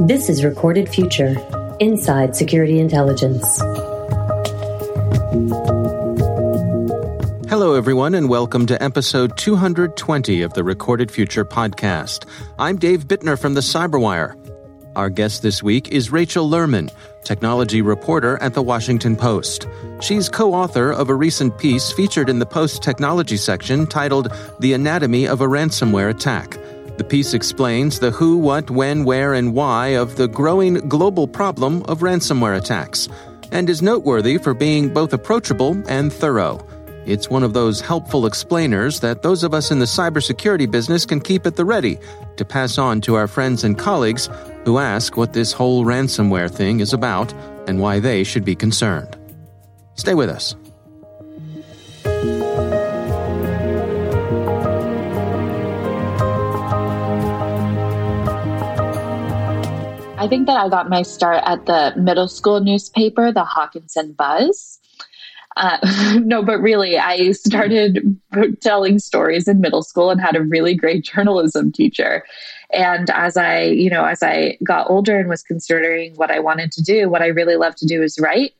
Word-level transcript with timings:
This 0.00 0.30
is 0.30 0.42
Recorded 0.42 0.88
Future 0.88 1.36
Inside 1.78 2.34
Security 2.34 2.78
Intelligence. 2.80 3.58
Hello, 7.50 7.74
everyone, 7.74 8.14
and 8.14 8.30
welcome 8.30 8.64
to 8.64 8.82
episode 8.82 9.36
220 9.36 10.40
of 10.40 10.54
the 10.54 10.64
Recorded 10.64 11.10
Future 11.10 11.44
podcast. 11.44 12.24
I'm 12.58 12.78
Dave 12.78 13.08
Bittner 13.08 13.38
from 13.38 13.52
the 13.52 13.60
Cyberwire. 13.60 14.36
Our 14.96 15.10
guest 15.10 15.42
this 15.42 15.62
week 15.62 15.88
is 15.88 16.10
Rachel 16.10 16.48
Lerman, 16.48 16.90
technology 17.22 17.82
reporter 17.82 18.38
at 18.40 18.54
The 18.54 18.62
Washington 18.62 19.16
Post. 19.16 19.68
She's 20.00 20.30
co 20.30 20.54
author 20.54 20.90
of 20.92 21.10
a 21.10 21.14
recent 21.14 21.58
piece 21.58 21.92
featured 21.92 22.30
in 22.30 22.38
the 22.38 22.46
Post 22.46 22.82
technology 22.82 23.36
section 23.36 23.86
titled 23.86 24.32
The 24.60 24.72
Anatomy 24.72 25.28
of 25.28 25.42
a 25.42 25.46
Ransomware 25.46 26.08
Attack. 26.08 26.56
The 27.00 27.04
piece 27.04 27.32
explains 27.32 27.98
the 27.98 28.10
who, 28.10 28.36
what, 28.36 28.70
when, 28.70 29.04
where, 29.04 29.32
and 29.32 29.54
why 29.54 29.96
of 29.96 30.16
the 30.16 30.28
growing 30.28 30.74
global 30.86 31.26
problem 31.26 31.82
of 31.84 32.00
ransomware 32.00 32.58
attacks, 32.58 33.08
and 33.50 33.70
is 33.70 33.80
noteworthy 33.80 34.36
for 34.36 34.52
being 34.52 34.92
both 34.92 35.14
approachable 35.14 35.82
and 35.88 36.12
thorough. 36.12 36.62
It's 37.06 37.30
one 37.30 37.42
of 37.42 37.54
those 37.54 37.80
helpful 37.80 38.26
explainers 38.26 39.00
that 39.00 39.22
those 39.22 39.44
of 39.44 39.54
us 39.54 39.70
in 39.70 39.78
the 39.78 39.86
cybersecurity 39.86 40.70
business 40.70 41.06
can 41.06 41.22
keep 41.22 41.46
at 41.46 41.56
the 41.56 41.64
ready 41.64 41.98
to 42.36 42.44
pass 42.44 42.76
on 42.76 43.00
to 43.00 43.14
our 43.14 43.26
friends 43.26 43.64
and 43.64 43.78
colleagues 43.78 44.28
who 44.66 44.76
ask 44.76 45.16
what 45.16 45.32
this 45.32 45.54
whole 45.54 45.86
ransomware 45.86 46.50
thing 46.50 46.80
is 46.80 46.92
about 46.92 47.32
and 47.66 47.80
why 47.80 47.98
they 47.98 48.24
should 48.24 48.44
be 48.44 48.54
concerned. 48.54 49.16
Stay 49.94 50.12
with 50.12 50.28
us. 50.28 50.54
I 60.20 60.28
think 60.28 60.46
that 60.48 60.58
I 60.58 60.68
got 60.68 60.90
my 60.90 61.00
start 61.00 61.42
at 61.46 61.64
the 61.64 61.94
middle 61.96 62.28
school 62.28 62.60
newspaper, 62.60 63.32
the 63.32 63.42
Hawkinson 63.42 64.12
Buzz. 64.12 64.78
Uh, 65.56 65.78
no, 66.22 66.42
but 66.42 66.60
really, 66.60 66.98
I 66.98 67.32
started 67.32 68.20
telling 68.60 68.98
stories 68.98 69.48
in 69.48 69.62
middle 69.62 69.82
school 69.82 70.10
and 70.10 70.20
had 70.20 70.36
a 70.36 70.42
really 70.42 70.74
great 70.74 71.04
journalism 71.04 71.72
teacher. 71.72 72.22
And 72.70 73.08
as 73.08 73.38
I, 73.38 73.62
you 73.62 73.88
know, 73.88 74.04
as 74.04 74.22
I 74.22 74.58
got 74.62 74.90
older 74.90 75.18
and 75.18 75.26
was 75.26 75.42
considering 75.42 76.14
what 76.16 76.30
I 76.30 76.38
wanted 76.38 76.70
to 76.72 76.82
do, 76.82 77.08
what 77.08 77.22
I 77.22 77.28
really 77.28 77.56
love 77.56 77.74
to 77.76 77.86
do 77.86 78.02
is 78.02 78.18
write 78.20 78.52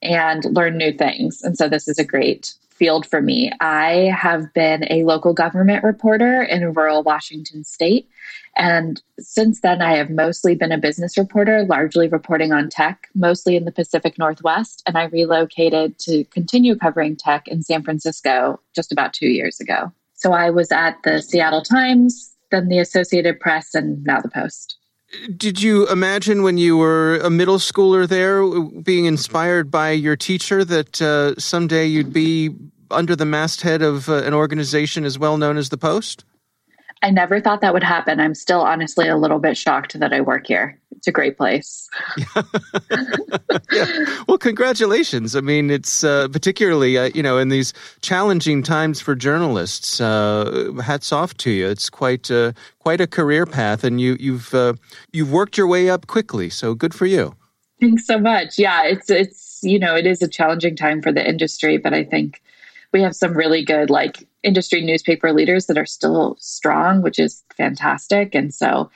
and 0.00 0.42
learn 0.46 0.78
new 0.78 0.92
things. 0.92 1.42
And 1.42 1.58
so 1.58 1.68
this 1.68 1.88
is 1.88 1.98
a 1.98 2.04
great 2.06 2.54
field 2.82 3.06
for 3.06 3.22
me. 3.22 3.52
I 3.60 4.12
have 4.12 4.52
been 4.54 4.84
a 4.90 5.04
local 5.04 5.34
government 5.34 5.84
reporter 5.84 6.42
in 6.42 6.74
rural 6.74 7.04
Washington 7.04 7.62
state. 7.62 8.08
And 8.56 9.00
since 9.20 9.60
then, 9.60 9.80
I 9.80 9.94
have 9.94 10.10
mostly 10.10 10.56
been 10.56 10.72
a 10.72 10.78
business 10.78 11.16
reporter, 11.16 11.62
largely 11.62 12.08
reporting 12.08 12.52
on 12.52 12.68
tech, 12.68 13.06
mostly 13.14 13.54
in 13.54 13.66
the 13.66 13.70
Pacific 13.70 14.18
Northwest. 14.18 14.82
And 14.84 14.98
I 14.98 15.04
relocated 15.04 15.96
to 16.00 16.24
continue 16.24 16.74
covering 16.74 17.14
tech 17.14 17.46
in 17.46 17.62
San 17.62 17.84
Francisco 17.84 18.58
just 18.74 18.90
about 18.90 19.12
two 19.12 19.28
years 19.28 19.60
ago. 19.60 19.92
So 20.14 20.32
I 20.32 20.50
was 20.50 20.72
at 20.72 20.96
the 21.04 21.22
Seattle 21.22 21.62
Times, 21.62 22.34
then 22.50 22.66
the 22.66 22.80
Associated 22.80 23.38
Press, 23.38 23.76
and 23.76 24.02
now 24.02 24.20
the 24.20 24.28
Post. 24.28 24.76
Did 25.36 25.60
you 25.62 25.86
imagine 25.88 26.42
when 26.42 26.56
you 26.56 26.76
were 26.78 27.18
a 27.18 27.28
middle 27.28 27.58
schooler 27.58 28.08
there, 28.08 28.48
being 28.80 29.04
inspired 29.04 29.70
by 29.70 29.90
your 29.90 30.16
teacher, 30.16 30.64
that 30.64 31.02
uh, 31.02 31.38
someday 31.38 31.86
you'd 31.86 32.14
be 32.14 32.50
under 32.92 33.16
the 33.16 33.24
masthead 33.24 33.82
of 33.82 34.08
uh, 34.08 34.22
an 34.24 34.34
organization 34.34 35.04
as 35.04 35.18
well 35.18 35.36
known 35.36 35.56
as 35.56 35.68
the 35.68 35.78
Post? 35.78 36.24
I 37.04 37.10
never 37.10 37.40
thought 37.40 37.60
that 37.62 37.74
would 37.74 37.82
happen. 37.82 38.20
I'm 38.20 38.34
still 38.34 38.60
honestly 38.60 39.08
a 39.08 39.16
little 39.16 39.40
bit 39.40 39.56
shocked 39.56 39.98
that 39.98 40.12
I 40.12 40.20
work 40.20 40.46
here. 40.46 40.78
It's 40.92 41.08
a 41.08 41.12
great 41.12 41.36
place. 41.36 41.90
yeah. 43.72 44.22
Well, 44.28 44.38
congratulations. 44.38 45.34
I 45.34 45.40
mean, 45.40 45.68
it's 45.68 46.04
uh, 46.04 46.28
particularly, 46.28 46.96
uh, 46.96 47.10
you 47.12 47.22
know, 47.22 47.38
in 47.38 47.48
these 47.48 47.72
challenging 48.02 48.62
times 48.62 49.00
for 49.00 49.16
journalists. 49.16 50.00
Uh, 50.00 50.72
hats 50.84 51.10
off 51.10 51.34
to 51.38 51.50
you. 51.50 51.68
It's 51.68 51.90
quite 51.90 52.30
uh, 52.30 52.52
quite 52.78 53.00
a 53.00 53.08
career 53.08 53.46
path, 53.46 53.82
and 53.82 54.00
you, 54.00 54.16
you've 54.20 54.54
uh, 54.54 54.74
you've 55.12 55.32
worked 55.32 55.58
your 55.58 55.66
way 55.66 55.90
up 55.90 56.06
quickly. 56.06 56.50
So 56.50 56.72
good 56.72 56.94
for 56.94 57.06
you. 57.06 57.34
Thanks 57.80 58.06
so 58.06 58.16
much. 58.16 58.60
Yeah, 58.60 58.84
it's 58.84 59.10
it's 59.10 59.58
you 59.64 59.80
know 59.80 59.96
it 59.96 60.06
is 60.06 60.22
a 60.22 60.28
challenging 60.28 60.76
time 60.76 61.02
for 61.02 61.10
the 61.10 61.28
industry, 61.28 61.78
but 61.78 61.92
I 61.92 62.04
think 62.04 62.40
we 62.92 63.02
have 63.02 63.16
some 63.16 63.34
really 63.34 63.64
good 63.64 63.90
like 63.90 64.28
industry 64.42 64.82
newspaper 64.82 65.32
leaders 65.32 65.66
that 65.66 65.78
are 65.78 65.86
still 65.86 66.36
strong, 66.38 67.02
which 67.02 67.18
is 67.18 67.42
fantastic. 67.56 68.34
And 68.34 68.52
so, 68.52 68.90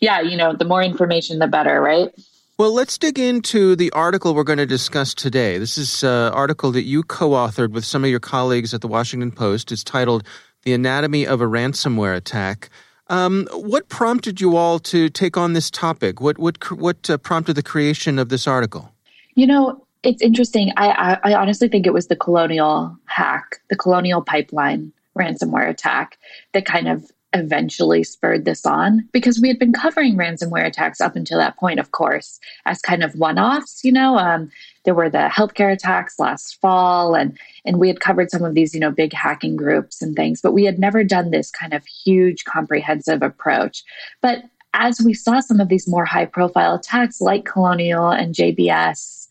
yeah, 0.00 0.20
you 0.20 0.36
know, 0.36 0.54
the 0.54 0.64
more 0.64 0.82
information, 0.82 1.38
the 1.38 1.46
better, 1.46 1.80
right? 1.80 2.10
Well, 2.58 2.72
let's 2.72 2.96
dig 2.96 3.18
into 3.18 3.76
the 3.76 3.90
article 3.90 4.34
we're 4.34 4.42
going 4.42 4.58
to 4.58 4.66
discuss 4.66 5.12
today. 5.12 5.58
This 5.58 5.76
is 5.76 6.02
an 6.02 6.32
article 6.32 6.72
that 6.72 6.84
you 6.84 7.02
co 7.02 7.30
authored 7.30 7.72
with 7.72 7.84
some 7.84 8.02
of 8.02 8.10
your 8.10 8.20
colleagues 8.20 8.72
at 8.72 8.80
the 8.80 8.88
Washington 8.88 9.30
Post. 9.30 9.72
It's 9.72 9.84
titled 9.84 10.26
The 10.62 10.72
Anatomy 10.72 11.26
of 11.26 11.42
a 11.42 11.46
Ransomware 11.46 12.16
Attack. 12.16 12.70
Um, 13.08 13.46
what 13.52 13.88
prompted 13.88 14.40
you 14.40 14.56
all 14.56 14.78
to 14.80 15.10
take 15.10 15.36
on 15.36 15.52
this 15.52 15.70
topic? 15.70 16.20
What, 16.20 16.38
what, 16.38 16.70
what 16.72 17.08
uh, 17.10 17.18
prompted 17.18 17.54
the 17.54 17.62
creation 17.62 18.18
of 18.18 18.30
this 18.30 18.46
article? 18.48 18.90
You 19.34 19.46
know, 19.46 19.85
it's 20.02 20.22
interesting. 20.22 20.72
I, 20.76 21.18
I, 21.24 21.32
I 21.32 21.34
honestly 21.34 21.68
think 21.68 21.86
it 21.86 21.92
was 21.92 22.08
the 22.08 22.16
colonial 22.16 22.96
hack, 23.06 23.60
the 23.70 23.76
colonial 23.76 24.22
pipeline 24.22 24.92
ransomware 25.18 25.68
attack 25.68 26.18
that 26.52 26.66
kind 26.66 26.88
of 26.88 27.10
eventually 27.32 28.02
spurred 28.02 28.44
this 28.44 28.64
on 28.64 29.06
because 29.12 29.40
we 29.40 29.48
had 29.48 29.58
been 29.58 29.72
covering 29.72 30.16
ransomware 30.16 30.66
attacks 30.66 31.00
up 31.00 31.16
until 31.16 31.38
that 31.38 31.56
point, 31.56 31.78
of 31.78 31.90
course, 31.90 32.40
as 32.64 32.80
kind 32.80 33.02
of 33.02 33.14
one-offs. 33.14 33.84
You 33.84 33.92
know, 33.92 34.16
um, 34.16 34.50
there 34.84 34.94
were 34.94 35.10
the 35.10 35.28
healthcare 35.30 35.72
attacks 35.72 36.18
last 36.18 36.60
fall, 36.60 37.14
and 37.14 37.38
and 37.64 37.78
we 37.78 37.88
had 37.88 38.00
covered 38.00 38.30
some 38.30 38.44
of 38.44 38.54
these, 38.54 38.74
you 38.74 38.80
know, 38.80 38.90
big 38.90 39.12
hacking 39.12 39.56
groups 39.56 40.00
and 40.02 40.14
things, 40.16 40.40
but 40.40 40.52
we 40.52 40.64
had 40.64 40.78
never 40.78 41.04
done 41.04 41.30
this 41.30 41.50
kind 41.50 41.74
of 41.74 41.84
huge, 41.86 42.44
comprehensive 42.44 43.22
approach. 43.22 43.82
But 44.22 44.44
as 44.74 45.00
we 45.00 45.14
saw 45.14 45.40
some 45.40 45.58
of 45.58 45.68
these 45.68 45.88
more 45.88 46.04
high-profile 46.04 46.74
attacks, 46.74 47.20
like 47.20 47.46
Colonial 47.46 48.10
and 48.10 48.34
JBS 48.34 49.25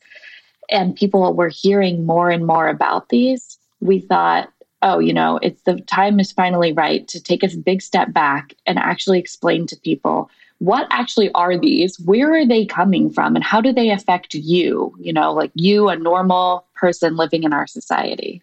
and 0.69 0.95
people 0.95 1.33
were 1.33 1.49
hearing 1.49 2.05
more 2.05 2.29
and 2.29 2.45
more 2.45 2.67
about 2.67 3.09
these, 3.09 3.57
we 3.79 3.99
thought, 3.99 4.49
oh, 4.81 4.99
you 4.99 5.13
know, 5.13 5.39
it's 5.41 5.61
the 5.63 5.79
time 5.81 6.19
is 6.19 6.31
finally 6.31 6.73
right 6.73 7.07
to 7.07 7.21
take 7.21 7.43
a 7.43 7.57
big 7.57 7.81
step 7.81 8.13
back 8.13 8.53
and 8.65 8.77
actually 8.77 9.19
explain 9.19 9.67
to 9.67 9.75
people 9.77 10.29
what 10.59 10.87
actually 10.89 11.31
are 11.33 11.57
these? 11.57 11.99
Where 11.99 12.33
are 12.33 12.45
they 12.45 12.65
coming 12.65 13.11
from? 13.11 13.35
And 13.35 13.43
how 13.43 13.59
do 13.61 13.73
they 13.73 13.89
affect 13.89 14.33
you? 14.33 14.95
You 14.99 15.13
know, 15.13 15.33
like 15.33 15.51
you, 15.53 15.89
a 15.89 15.97
normal 15.97 16.65
person 16.75 17.17
living 17.17 17.43
in 17.43 17.53
our 17.53 17.67
society. 17.67 18.41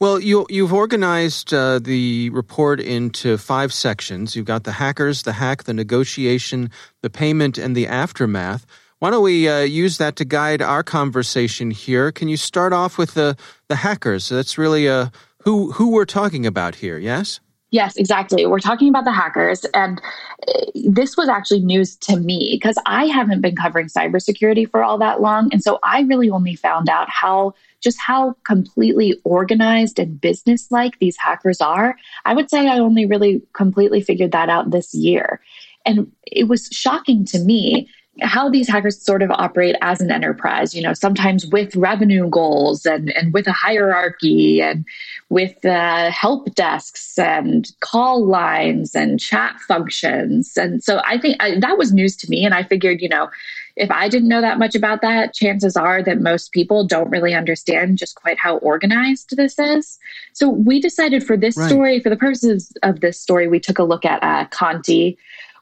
Well, 0.00 0.18
you, 0.20 0.44
you've 0.50 0.72
organized 0.72 1.54
uh, 1.54 1.78
the 1.78 2.28
report 2.30 2.80
into 2.80 3.38
five 3.38 3.72
sections. 3.72 4.34
You've 4.34 4.44
got 4.44 4.64
the 4.64 4.72
hackers, 4.72 5.22
the 5.22 5.32
hack, 5.32 5.64
the 5.64 5.72
negotiation, 5.72 6.70
the 7.00 7.10
payment, 7.10 7.56
and 7.58 7.76
the 7.76 7.86
aftermath. 7.86 8.66
Why 9.04 9.10
don't 9.10 9.22
we 9.22 9.46
uh, 9.50 9.60
use 9.60 9.98
that 9.98 10.16
to 10.16 10.24
guide 10.24 10.62
our 10.62 10.82
conversation 10.82 11.70
here? 11.70 12.10
Can 12.10 12.28
you 12.28 12.38
start 12.38 12.72
off 12.72 12.96
with 12.96 13.12
the 13.12 13.36
the 13.68 13.76
hackers? 13.76 14.30
That's 14.30 14.56
really 14.56 14.88
uh, 14.88 15.08
who 15.40 15.72
who 15.72 15.90
we're 15.90 16.06
talking 16.06 16.46
about 16.46 16.76
here. 16.76 16.96
Yes. 16.96 17.38
Yes, 17.70 17.98
exactly. 17.98 18.46
We're 18.46 18.60
talking 18.60 18.88
about 18.88 19.04
the 19.04 19.12
hackers, 19.12 19.66
and 19.74 20.00
uh, 20.48 20.52
this 20.86 21.18
was 21.18 21.28
actually 21.28 21.60
news 21.60 21.96
to 21.96 22.16
me 22.16 22.56
because 22.58 22.78
I 22.86 23.04
haven't 23.04 23.42
been 23.42 23.56
covering 23.56 23.88
cybersecurity 23.88 24.70
for 24.70 24.82
all 24.82 24.96
that 24.96 25.20
long, 25.20 25.50
and 25.52 25.62
so 25.62 25.78
I 25.82 26.00
really 26.00 26.30
only 26.30 26.56
found 26.56 26.88
out 26.88 27.10
how 27.10 27.52
just 27.82 28.00
how 28.00 28.36
completely 28.44 29.20
organized 29.24 29.98
and 29.98 30.18
business-like 30.18 30.98
these 30.98 31.18
hackers 31.18 31.60
are. 31.60 31.94
I 32.24 32.32
would 32.32 32.48
say 32.48 32.68
I 32.68 32.78
only 32.78 33.04
really 33.04 33.42
completely 33.52 34.00
figured 34.00 34.32
that 34.32 34.48
out 34.48 34.70
this 34.70 34.94
year, 34.94 35.42
and 35.84 36.10
it 36.22 36.48
was 36.48 36.70
shocking 36.72 37.26
to 37.26 37.38
me 37.38 37.90
how 38.20 38.48
these 38.48 38.68
hackers 38.68 39.00
sort 39.00 39.22
of 39.22 39.30
operate 39.32 39.76
as 39.80 40.00
an 40.00 40.10
enterprise, 40.10 40.74
you 40.74 40.82
know, 40.82 40.92
sometimes 40.92 41.46
with 41.46 41.74
revenue 41.74 42.28
goals 42.28 42.86
and, 42.86 43.10
and 43.16 43.34
with 43.34 43.46
a 43.46 43.52
hierarchy 43.52 44.62
and 44.62 44.84
with 45.30 45.64
uh, 45.64 46.10
help 46.10 46.54
desks 46.54 47.18
and 47.18 47.72
call 47.80 48.24
lines 48.24 48.94
and 48.94 49.18
chat 49.18 49.58
functions. 49.66 50.56
And 50.56 50.82
so 50.82 51.00
I 51.04 51.18
think 51.18 51.42
I, 51.42 51.58
that 51.58 51.76
was 51.76 51.92
news 51.92 52.16
to 52.18 52.30
me. 52.30 52.44
And 52.44 52.54
I 52.54 52.62
figured, 52.62 53.00
you 53.00 53.08
know, 53.08 53.28
if 53.76 53.90
I 53.90 54.08
didn't 54.08 54.28
know 54.28 54.40
that 54.40 54.60
much 54.60 54.76
about 54.76 55.02
that, 55.02 55.34
chances 55.34 55.76
are 55.76 56.00
that 56.04 56.20
most 56.20 56.52
people 56.52 56.86
don't 56.86 57.10
really 57.10 57.34
understand 57.34 57.98
just 57.98 58.14
quite 58.14 58.38
how 58.38 58.58
organized 58.58 59.36
this 59.36 59.58
is. 59.58 59.98
So 60.32 60.48
we 60.48 60.80
decided 60.80 61.26
for 61.26 61.36
this 61.36 61.56
right. 61.56 61.68
story, 61.68 62.00
for 62.00 62.10
the 62.10 62.16
purposes 62.16 62.72
of 62.84 63.00
this 63.00 63.20
story, 63.20 63.48
we 63.48 63.58
took 63.58 63.80
a 63.80 63.84
look 63.84 64.04
at 64.04 64.22
uh, 64.22 64.46
Conti 64.50 65.18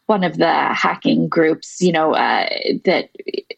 one 0.07 0.25
of 0.25 0.37
the 0.37 0.53
hacking 0.53 1.29
groups, 1.29 1.81
you 1.81 1.93
know, 1.93 2.15
uh, 2.15 2.49
that 2.85 3.11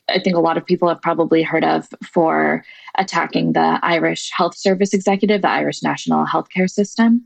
I 0.09 0.19
think 0.19 0.37
a 0.37 0.41
lot 0.41 0.57
of 0.57 0.67
people 0.67 0.89
have 0.89 1.01
probably 1.01 1.43
heard 1.43 1.65
of 1.65 1.89
for 2.05 2.65
attacking 2.97 3.53
the 3.53 3.79
Irish 3.83 4.31
Health 4.31 4.57
Service 4.57 4.93
executive, 4.93 5.43
the 5.43 5.51
Irish 5.51 5.83
National 5.83 6.27
Healthcare 6.27 6.71
System. 6.71 7.25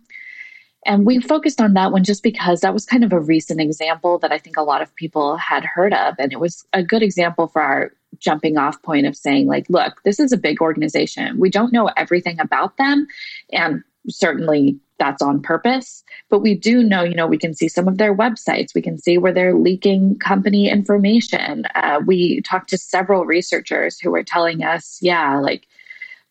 And 0.86 1.04
we 1.04 1.20
focused 1.20 1.60
on 1.60 1.74
that 1.74 1.90
one 1.92 2.04
just 2.04 2.22
because 2.22 2.60
that 2.60 2.72
was 2.72 2.86
kind 2.86 3.04
of 3.04 3.12
a 3.12 3.20
recent 3.20 3.60
example 3.60 4.18
that 4.20 4.32
I 4.32 4.38
think 4.38 4.56
a 4.56 4.62
lot 4.62 4.80
of 4.80 4.94
people 4.94 5.36
had 5.36 5.64
heard 5.64 5.92
of. 5.92 6.14
And 6.18 6.32
it 6.32 6.40
was 6.40 6.64
a 6.72 6.82
good 6.82 7.02
example 7.02 7.48
for 7.48 7.60
our 7.60 7.92
jumping 8.18 8.56
off 8.56 8.80
point 8.82 9.06
of 9.06 9.16
saying, 9.16 9.48
like, 9.48 9.66
look, 9.68 10.00
this 10.04 10.20
is 10.20 10.32
a 10.32 10.38
big 10.38 10.62
organization. 10.62 11.38
We 11.38 11.50
don't 11.50 11.72
know 11.72 11.90
everything 11.96 12.38
about 12.40 12.76
them. 12.76 13.06
And 13.52 13.82
certainly 14.08 14.78
that's 14.98 15.22
on 15.22 15.40
purpose. 15.40 16.02
But 16.30 16.40
we 16.40 16.54
do 16.54 16.82
know, 16.82 17.02
you 17.02 17.14
know, 17.14 17.26
we 17.26 17.38
can 17.38 17.54
see 17.54 17.68
some 17.68 17.88
of 17.88 17.98
their 17.98 18.14
websites. 18.14 18.74
We 18.74 18.82
can 18.82 18.98
see 18.98 19.18
where 19.18 19.32
they're 19.32 19.54
leaking 19.54 20.18
company 20.18 20.68
information. 20.68 21.64
Uh, 21.74 22.00
we 22.06 22.40
talked 22.42 22.70
to 22.70 22.78
several 22.78 23.24
researchers 23.24 23.98
who 23.98 24.10
were 24.10 24.24
telling 24.24 24.62
us, 24.62 24.98
yeah, 25.00 25.38
like 25.38 25.66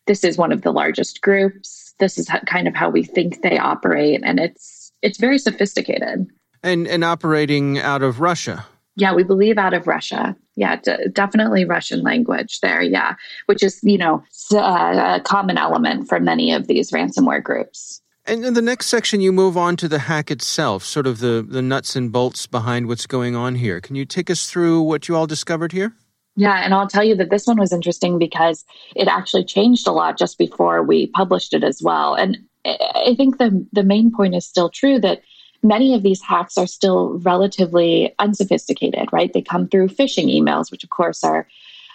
this 0.06 0.24
is 0.24 0.38
one 0.38 0.52
of 0.52 0.62
the 0.62 0.72
largest 0.72 1.20
groups 1.20 1.88
this 1.98 2.18
is 2.18 2.30
kind 2.46 2.68
of 2.68 2.74
how 2.74 2.88
we 2.88 3.02
think 3.02 3.42
they 3.42 3.58
operate, 3.58 4.20
and 4.24 4.40
it's 4.40 4.92
it's 5.02 5.18
very 5.18 5.38
sophisticated. 5.38 6.26
And 6.62 6.86
and 6.86 7.04
operating 7.04 7.78
out 7.78 8.02
of 8.02 8.20
Russia. 8.20 8.66
Yeah, 8.96 9.14
we 9.14 9.22
believe 9.22 9.58
out 9.58 9.74
of 9.74 9.86
Russia. 9.86 10.36
Yeah, 10.56 10.76
d- 10.76 11.06
definitely 11.12 11.64
Russian 11.64 12.02
language 12.02 12.60
there. 12.60 12.82
Yeah, 12.82 13.14
which 13.46 13.62
is 13.62 13.80
you 13.82 13.98
know 13.98 14.22
a 14.52 15.20
common 15.24 15.58
element 15.58 16.08
for 16.08 16.18
many 16.20 16.52
of 16.52 16.66
these 16.66 16.90
ransomware 16.90 17.42
groups. 17.42 18.00
And 18.28 18.44
in 18.44 18.52
the 18.52 18.62
next 18.62 18.88
section, 18.88 19.22
you 19.22 19.32
move 19.32 19.56
on 19.56 19.76
to 19.76 19.88
the 19.88 20.00
hack 20.00 20.30
itself, 20.30 20.84
sort 20.84 21.06
of 21.06 21.20
the, 21.20 21.44
the 21.48 21.62
nuts 21.62 21.96
and 21.96 22.12
bolts 22.12 22.46
behind 22.46 22.86
what's 22.86 23.06
going 23.06 23.34
on 23.34 23.54
here. 23.54 23.80
Can 23.80 23.96
you 23.96 24.04
take 24.04 24.28
us 24.28 24.50
through 24.50 24.82
what 24.82 25.08
you 25.08 25.16
all 25.16 25.26
discovered 25.26 25.72
here? 25.72 25.94
Yeah, 26.36 26.62
and 26.62 26.74
I'll 26.74 26.86
tell 26.86 27.02
you 27.02 27.16
that 27.16 27.30
this 27.30 27.46
one 27.46 27.58
was 27.58 27.72
interesting 27.72 28.18
because 28.18 28.66
it 28.94 29.08
actually 29.08 29.44
changed 29.44 29.88
a 29.88 29.92
lot 29.92 30.18
just 30.18 30.36
before 30.36 30.82
we 30.82 31.06
published 31.08 31.54
it 31.54 31.64
as 31.64 31.80
well. 31.82 32.14
And 32.14 32.36
I 32.66 33.14
think 33.16 33.38
the 33.38 33.66
the 33.72 33.82
main 33.82 34.12
point 34.14 34.34
is 34.34 34.46
still 34.46 34.68
true 34.68 35.00
that 35.00 35.22
many 35.62 35.94
of 35.94 36.02
these 36.02 36.22
hacks 36.22 36.58
are 36.58 36.66
still 36.66 37.18
relatively 37.20 38.14
unsophisticated, 38.18 39.08
right? 39.10 39.32
They 39.32 39.42
come 39.42 39.68
through 39.68 39.88
phishing 39.88 40.26
emails, 40.26 40.70
which 40.70 40.84
of 40.84 40.90
course 40.90 41.24
are 41.24 41.48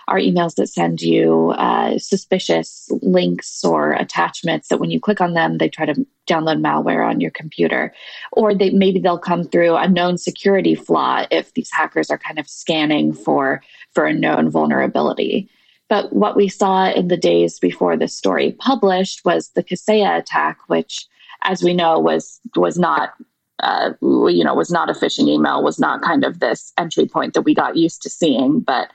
are 0.08 0.18
emails 0.18 0.56
that 0.56 0.68
send 0.68 1.02
you 1.02 1.52
uh, 1.52 1.98
suspicious 1.98 2.90
links 3.02 3.64
or 3.64 3.94
attachments 3.94 4.68
that 4.68 4.80
when 4.80 4.92
you 4.92 5.00
click 5.00 5.22
on 5.22 5.34
them, 5.34 5.58
they 5.58 5.70
try 5.70 5.86
to 5.86 6.06
download 6.28 6.62
malware 6.62 7.08
on 7.08 7.20
your 7.20 7.32
computer. 7.32 7.94
Or 8.32 8.54
they 8.54 8.70
maybe 8.72 9.00
they'll 9.00 9.18
come 9.18 9.44
through 9.44 9.76
a 9.76 9.88
known 9.88 10.18
security 10.18 10.76
flaw 10.76 11.26
if 11.32 11.54
these 11.54 11.70
hackers 11.72 12.10
are 12.10 12.18
kind 12.18 12.40
of 12.40 12.48
scanning 12.50 13.14
for 13.14 13.62
for 13.94 14.06
a 14.06 14.14
known 14.14 14.50
vulnerability. 14.50 15.50
But 15.90 16.14
what 16.14 16.36
we 16.36 16.48
saw 16.48 16.92
in 16.92 17.08
the 17.08 17.18
days 17.18 17.60
before 17.60 17.98
this 17.98 18.18
story 18.18 18.54
published 18.54 19.24
was 19.26 19.50
the 19.50 19.64
Kaseya 19.64 20.18
attack, 20.18 20.58
which, 20.68 21.06
as 21.44 21.62
we 21.62 21.74
know, 21.74 22.00
was 22.00 22.40
was 22.56 22.80
not 22.80 23.14
uh, 23.60 23.92
you 24.02 24.44
know 24.44 24.56
was 24.56 24.72
not 24.72 24.90
a 24.90 24.94
phishing 24.94 25.28
email, 25.28 25.64
was 25.64 25.80
not 25.80 26.02
kind 26.02 26.24
of 26.24 26.40
this 26.40 26.74
entry 26.78 27.06
point 27.06 27.34
that 27.34 27.44
we 27.44 27.54
got 27.54 27.78
used 27.78 28.02
to 28.04 28.10
seeing, 28.10 28.60
but 28.60 28.90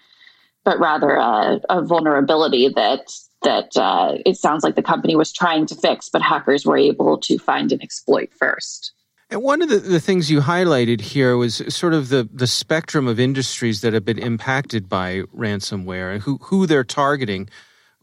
but 0.68 0.78
rather 0.78 1.14
a, 1.14 1.62
a 1.70 1.82
vulnerability 1.82 2.68
that 2.68 3.10
that 3.40 3.74
uh, 3.78 4.16
it 4.26 4.36
sounds 4.36 4.62
like 4.62 4.74
the 4.74 4.82
company 4.82 5.16
was 5.16 5.32
trying 5.32 5.64
to 5.64 5.74
fix, 5.74 6.10
but 6.10 6.20
hackers 6.20 6.66
were 6.66 6.76
able 6.76 7.16
to 7.20 7.38
find 7.38 7.72
and 7.72 7.82
exploit 7.82 8.28
first. 8.38 8.92
And 9.30 9.42
one 9.42 9.62
of 9.62 9.70
the, 9.70 9.78
the 9.78 9.98
things 9.98 10.30
you 10.30 10.40
highlighted 10.40 11.00
here 11.00 11.38
was 11.38 11.62
sort 11.74 11.94
of 11.94 12.10
the, 12.10 12.28
the 12.30 12.46
spectrum 12.46 13.08
of 13.08 13.18
industries 13.18 13.80
that 13.80 13.94
have 13.94 14.04
been 14.04 14.18
impacted 14.18 14.90
by 14.90 15.22
ransomware 15.34 16.12
and 16.12 16.22
who, 16.22 16.36
who 16.42 16.66
they're 16.66 16.84
targeting. 16.84 17.48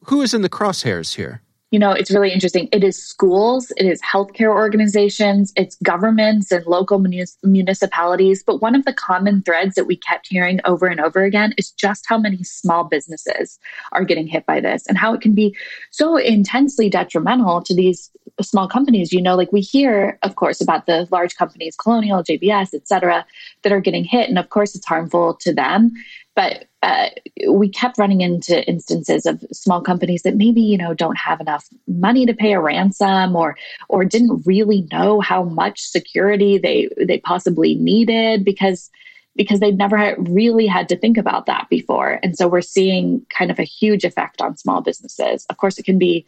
Who 0.06 0.23
is 0.23 0.33
in 0.33 0.41
the 0.41 0.50
crosshairs 0.50 1.15
here? 1.17 1.44
You 1.71 1.79
know, 1.79 1.91
it's 1.91 2.12
really 2.12 2.31
interesting. 2.31 2.69
It 2.71 2.83
is 2.83 3.01
schools, 3.01 3.71
it 3.77 3.85
is 3.85 4.01
healthcare 4.01 4.50
organizations, 4.50 5.51
it's 5.56 5.75
governments 5.77 6.51
and 6.51 6.65
local 6.65 7.03
municipalities. 7.44 8.44
But 8.44 8.62
one 8.62 8.75
of 8.75 8.85
the 8.85 8.94
common 8.94 9.41
threads 9.41 9.75
that 9.75 9.85
we 9.85 9.97
kept 9.97 10.27
hearing 10.29 10.59
over 10.63 10.85
and 10.85 11.00
over 11.00 11.23
again 11.23 11.53
is 11.57 11.71
just 11.71 12.06
how 12.07 12.17
many 12.17 12.44
small 12.44 12.83
businesses 12.83 13.59
are 13.91 14.06
getting 14.06 14.27
hit 14.27 14.45
by 14.45 14.59
this 14.59 14.85
and 14.88 14.97
how 14.97 15.13
it 15.13 15.21
can 15.21 15.33
be 15.33 15.56
so 15.91 16.17
intensely 16.17 16.89
detrimental 16.89 17.62
to 17.63 17.73
these 17.73 18.12
small 18.41 18.67
companies. 18.67 19.12
You 19.12 19.21
know, 19.21 19.35
like 19.35 19.51
we 19.51 19.62
hear, 19.62 20.19
of 20.21 20.35
course, 20.35 20.62
about 20.62 20.85
the 20.85 21.07
large 21.12 21.35
companies, 21.35 21.75
Colonial, 21.75 22.23
JBS, 22.23 22.73
et 22.73 22.88
cetera, 22.88 23.25
that 23.63 23.71
are 23.71 23.81
getting 23.81 24.03
hit. 24.03 24.29
And 24.29 24.38
of 24.38 24.50
course, 24.50 24.75
it's 24.75 24.85
harmful 24.85 25.33
to 25.41 25.53
them. 25.53 25.91
But 26.36 26.66
uh, 26.84 27.10
we 27.50 27.70
kept 27.70 27.98
running 27.98 28.22
into 28.22 28.68
instances 28.68 29.26
of 29.26 29.44
small 29.52 29.82
companies 29.82 30.24
that 30.24 30.36
maybe 30.36 30.62
you 30.62 30.78
know 30.78 30.94
don't 30.94 31.18
have 31.18 31.42
enough 31.42 31.68
money 31.88 32.26
to 32.26 32.34
pay 32.34 32.54
a 32.54 32.62
ransom 32.62 33.36
or 33.36 33.58
or 33.90 34.06
didn't 34.06 34.46
really 34.46 34.88
know 34.92 35.22
how 35.22 35.44
much 35.44 35.82
security 35.82 36.58
they 36.58 36.90
they 36.98 37.20
possibly 37.20 37.76
needed 37.76 38.46
because 38.46 38.92
because 39.36 39.60
they'd 39.60 39.78
never 39.78 39.98
had, 39.98 40.30
really 40.30 40.66
had 40.66 40.88
to 40.90 40.98
think 40.98 41.18
about 41.18 41.46
that 41.46 41.68
before. 41.70 42.20
And 42.24 42.38
so 42.38 42.48
we're 42.48 42.62
seeing 42.62 43.26
kind 43.30 43.52
of 43.52 43.60
a 43.60 43.64
huge 43.64 44.06
effect 44.06 44.42
on 44.42 44.56
small 44.56 44.82
businesses. 44.82 45.46
Of 45.50 45.58
course 45.58 45.78
it 45.78 45.84
can 45.84 45.98
be 46.00 46.26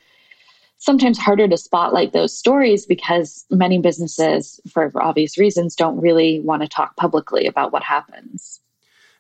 sometimes 0.77 1.17
harder 1.17 1.47
to 1.47 1.57
spotlight 1.57 2.13
those 2.13 2.37
stories 2.37 2.85
because 2.85 3.45
many 3.49 3.79
businesses 3.79 4.59
for, 4.69 4.91
for 4.91 5.01
obvious 5.01 5.37
reasons 5.37 5.75
don't 5.75 5.99
really 5.99 6.39
want 6.41 6.61
to 6.61 6.67
talk 6.67 6.95
publicly 6.97 7.47
about 7.47 7.71
what 7.71 7.83
happens 7.83 8.59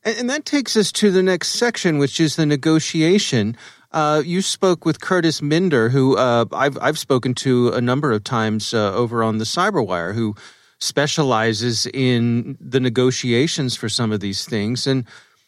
and, 0.07 0.29
that 0.29 0.45
takes 0.45 0.77
us 0.77 0.91
to 0.93 1.11
the 1.11 1.23
next 1.23 1.49
section, 1.49 1.97
which 1.97 2.19
is 2.19 2.35
the 2.35 2.45
negotiation. 2.45 3.57
Uh, 3.91 4.21
you 4.25 4.41
spoke 4.41 4.85
with 4.85 4.99
Kurtis 4.99 5.41
Minder, 5.41 5.89
who 5.89 6.17
uh, 6.17 6.45
I've 6.51 6.77
I've 6.81 6.99
spoken 6.99 7.33
to 7.35 7.69
a 7.69 7.81
number 7.81 8.11
of 8.11 8.23
times 8.23 8.73
uh, 8.73 8.93
over 8.93 9.23
on 9.23 9.37
the 9.37 9.45
Cyberwire, 9.45 10.13
who 10.13 10.35
specializes 10.79 11.87
in 11.87 12.57
the 12.59 12.79
negotiations 12.79 13.75
for 13.75 13.89
some 13.89 14.11
of 14.11 14.19
these 14.19 14.45
things. 14.45 14.85
And 14.85 15.05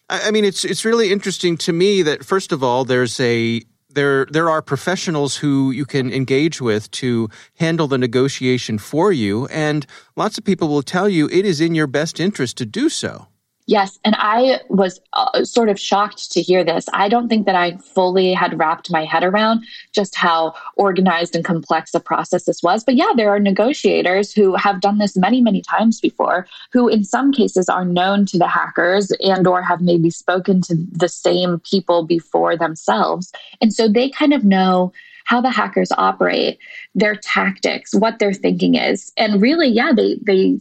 I, 0.09 0.27
I 0.27 0.31
mean, 0.31 0.45
it's 0.45 0.65
it's 0.65 0.85
really 0.85 1.11
interesting 1.11 1.57
to 1.57 1.73
me 1.73 2.01
that 2.01 2.25
first 2.25 2.51
of 2.51 2.63
all, 2.63 2.85
there's 2.85 3.19
a 3.19 3.61
there 3.89 4.25
there 4.25 4.49
are 4.49 4.61
professionals 4.61 5.35
who 5.35 5.71
you 5.71 5.85
can 5.85 6.11
engage 6.11 6.61
with 6.61 6.89
to 6.91 7.29
handle 7.55 7.87
the 7.87 7.97
negotiation 7.97 8.77
for 8.77 9.11
you, 9.11 9.47
and 9.47 9.85
lots 10.15 10.37
of 10.37 10.43
people 10.45 10.67
will 10.67 10.81
tell 10.81 11.09
you 11.09 11.27
it 11.27 11.45
is 11.45 11.59
in 11.59 11.75
your 11.75 11.87
best 11.87 12.19
interest 12.19 12.57
to 12.57 12.65
do 12.65 12.89
so. 12.89 13.27
Yes. 13.69 13.99
And 14.03 14.15
I 14.17 14.61
was 14.67 14.99
uh, 15.13 15.45
sort 15.45 15.69
of 15.69 15.79
shocked 15.79 16.31
to 16.31 16.41
hear 16.41 16.63
this. 16.63 16.87
I 16.91 17.07
don't 17.07 17.29
think 17.29 17.45
that 17.45 17.53
I 17.53 17.77
fully 17.77 18.33
had 18.33 18.57
wrapped 18.57 18.89
my 18.89 19.05
head 19.05 19.23
around 19.23 19.63
just 19.91 20.15
how 20.15 20.55
organized 20.75 21.35
and 21.35 21.45
complex 21.45 21.93
a 21.93 21.99
process 21.99 22.45
this 22.45 22.63
was. 22.63 22.83
But 22.83 22.95
yeah, 22.95 23.11
there 23.15 23.29
are 23.29 23.39
negotiators 23.39 24.33
who 24.33 24.55
have 24.55 24.81
done 24.81 24.97
this 24.97 25.15
many, 25.15 25.39
many 25.39 25.61
times 25.61 25.99
before, 25.99 26.47
who 26.73 26.87
in 26.87 27.03
some 27.03 27.31
cases 27.31 27.69
are 27.69 27.85
known 27.85 28.25
to 28.25 28.39
the 28.39 28.47
hackers 28.47 29.11
and 29.23 29.45
or 29.45 29.61
have 29.61 29.81
maybe 29.81 30.09
spoken 30.09 30.63
to 30.63 30.75
the 30.91 31.07
same 31.07 31.59
people 31.59 32.07
before 32.07 32.57
themselves. 32.57 33.31
And 33.61 33.71
so 33.71 33.87
they 33.87 34.09
kind 34.09 34.33
of 34.33 34.43
know 34.43 34.91
how 35.25 35.41
the 35.41 35.51
hackers 35.51 35.91
operate, 35.95 36.57
their 36.95 37.15
tactics, 37.15 37.93
what 37.93 38.17
their 38.17 38.33
thinking 38.33 38.73
is. 38.73 39.13
And 39.15 39.39
really, 39.39 39.67
yeah, 39.67 39.91
they 39.95 40.17
they 40.23 40.59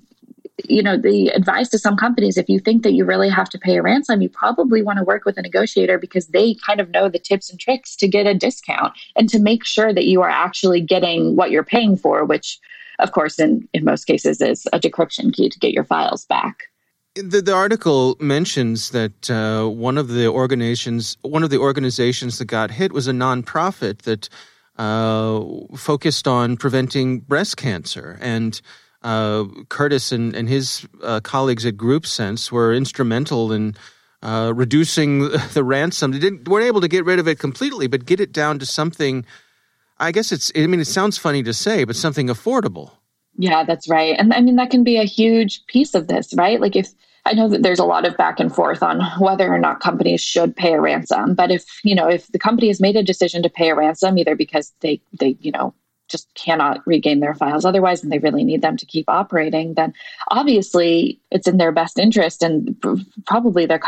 you 0.65 0.83
know 0.83 0.97
the 0.97 1.29
advice 1.29 1.69
to 1.69 1.79
some 1.79 1.97
companies 1.97 2.37
if 2.37 2.49
you 2.49 2.59
think 2.59 2.83
that 2.83 2.93
you 2.93 3.05
really 3.05 3.29
have 3.29 3.49
to 3.49 3.59
pay 3.59 3.77
a 3.77 3.83
ransom 3.83 4.21
you 4.21 4.29
probably 4.29 4.83
want 4.83 4.99
to 4.99 5.05
work 5.05 5.25
with 5.25 5.39
a 5.39 5.43
negotiator 5.43 5.99
because 5.99 6.29
they 6.29 6.55
kind 6.67 6.81
of 6.81 6.91
know 6.91 7.09
the 7.09 7.19
tips 7.19 7.51
and 7.51 7.61
tricks 7.61 7.95
to 7.95 8.09
get 8.09 8.27
a 8.27 8.35
discount 8.35 8.93
and 9.17 9.29
to 9.29 9.39
make 9.39 9.65
sure 9.65 9.93
that 9.93 10.07
you 10.07 10.21
are 10.23 10.29
actually 10.29 10.81
getting 10.81 11.37
what 11.37 11.51
you're 11.51 11.65
paying 11.65 11.97
for 11.97 12.25
which 12.25 12.59
of 12.99 13.13
course 13.13 13.39
in 13.39 13.69
in 13.73 13.85
most 13.85 14.05
cases 14.05 14.41
is 14.41 14.67
a 14.73 14.81
decryption 14.81 15.33
key 15.33 15.49
to 15.49 15.59
get 15.59 15.73
your 15.73 15.85
files 15.85 16.25
back. 16.25 16.65
The, 17.15 17.43
the 17.43 17.55
article 17.55 18.17
mentions 18.21 18.91
that 18.91 19.29
uh, 19.31 19.67
one 19.67 19.99
of 19.99 20.09
the 20.09 20.29
organizations 20.29 21.17
one 21.23 21.43
of 21.43 21.51
the 21.51 21.59
organizations 21.59 22.39
that 22.39 22.47
got 22.47 22.71
hit 22.71 22.93
was 22.93 23.09
a 23.09 23.13
nonprofit 23.13 24.03
that 24.03 24.29
uh, 24.79 25.43
focused 25.77 26.29
on 26.29 26.57
preventing 26.57 27.21
breast 27.21 27.57
cancer. 27.57 28.19
And 28.21 28.61
uh, 29.03 29.45
Kurtis 29.69 30.13
and, 30.13 30.35
and 30.35 30.49
his 30.49 30.87
uh, 31.03 31.21
colleagues 31.21 31.65
at 31.67 31.77
GroupSense 31.77 32.51
were 32.51 32.73
instrumental 32.73 33.53
in 33.53 33.77
uh, 34.23 34.53
reducing 34.55 35.29
the 35.53 35.65
ransom. 35.65 36.13
They 36.13 36.19
didn't 36.19 36.49
weren't 36.49 36.67
able 36.67 36.81
to 36.81 36.89
get 36.89 37.05
rid 37.05 37.19
of 37.19 37.29
it 37.29 37.39
completely, 37.39 37.87
but 37.87 38.05
get 38.05 38.21
it 38.21 38.33
down 38.33 38.59
to 38.59 38.67
something. 38.67 39.25
I 39.99 40.13
guess 40.13 40.33
it's. 40.33 40.53
I 40.57 40.67
mean, 40.67 40.81
it 40.81 40.87
sounds 40.87 41.19
funny 41.19 41.43
to 41.43 41.55
say, 41.55 41.85
but 41.85 41.97
something 41.97 42.29
affordable. 42.29 42.93
Yeah, 43.37 43.65
that's 43.65 43.89
right. 43.89 44.17
And 44.19 44.35
I 44.35 44.41
mean, 44.41 44.57
that 44.57 44.71
can 44.71 44.83
be 44.83 44.97
a 44.97 45.05
huge 45.05 45.65
piece 45.67 45.95
of 45.95 46.09
this, 46.09 46.35
right? 46.35 46.61
Like 46.61 46.75
if 46.75 46.89
I 47.25 47.35
know 47.35 47.49
that 47.49 47.63
there's 47.63 47.79
a 47.79 47.85
lot 47.85 48.07
of 48.07 48.17
back 48.17 48.41
and 48.41 48.53
forth 48.53 48.83
on 48.83 49.01
whether 49.21 49.53
or 49.53 49.59
not 49.59 49.81
companies 49.81 50.21
should 50.21 50.57
pay 50.57 50.73
a 50.73 50.81
ransom, 50.81 51.35
but 51.35 51.51
if, 51.51 51.65
you 51.85 51.95
know, 51.95 52.09
if 52.09 52.27
the 52.29 52.39
company 52.39 52.69
has 52.69 52.81
made 52.81 52.97
a 52.97 53.03
decision 53.03 53.43
to 53.43 53.51
pay 53.51 53.69
a 53.71 53.75
ransom 53.75 54.19
either 54.19 54.35
because 54.35 54.73
they 54.81 55.01
they, 55.19 55.37
you 55.41 55.53
know, 55.53 55.75
just 56.09 56.33
cannot 56.35 56.87
regain 56.87 57.21
their 57.21 57.35
files. 57.35 57.65
Otherwise 57.65 58.03
and 58.03 58.13
they 58.13 58.19
really 58.19 58.45
need 58.45 58.63
them 58.63 58.77
to 58.77 58.87
keep 58.87 59.09
operating 59.09 59.75
then 59.75 59.93
obviously 60.29 61.21
it's 61.31 61.47
in 61.47 61.57
their 61.57 61.73
best 61.73 61.99
interest 61.99 62.43
and 62.43 62.77
probably 63.27 63.67
their 63.67 63.81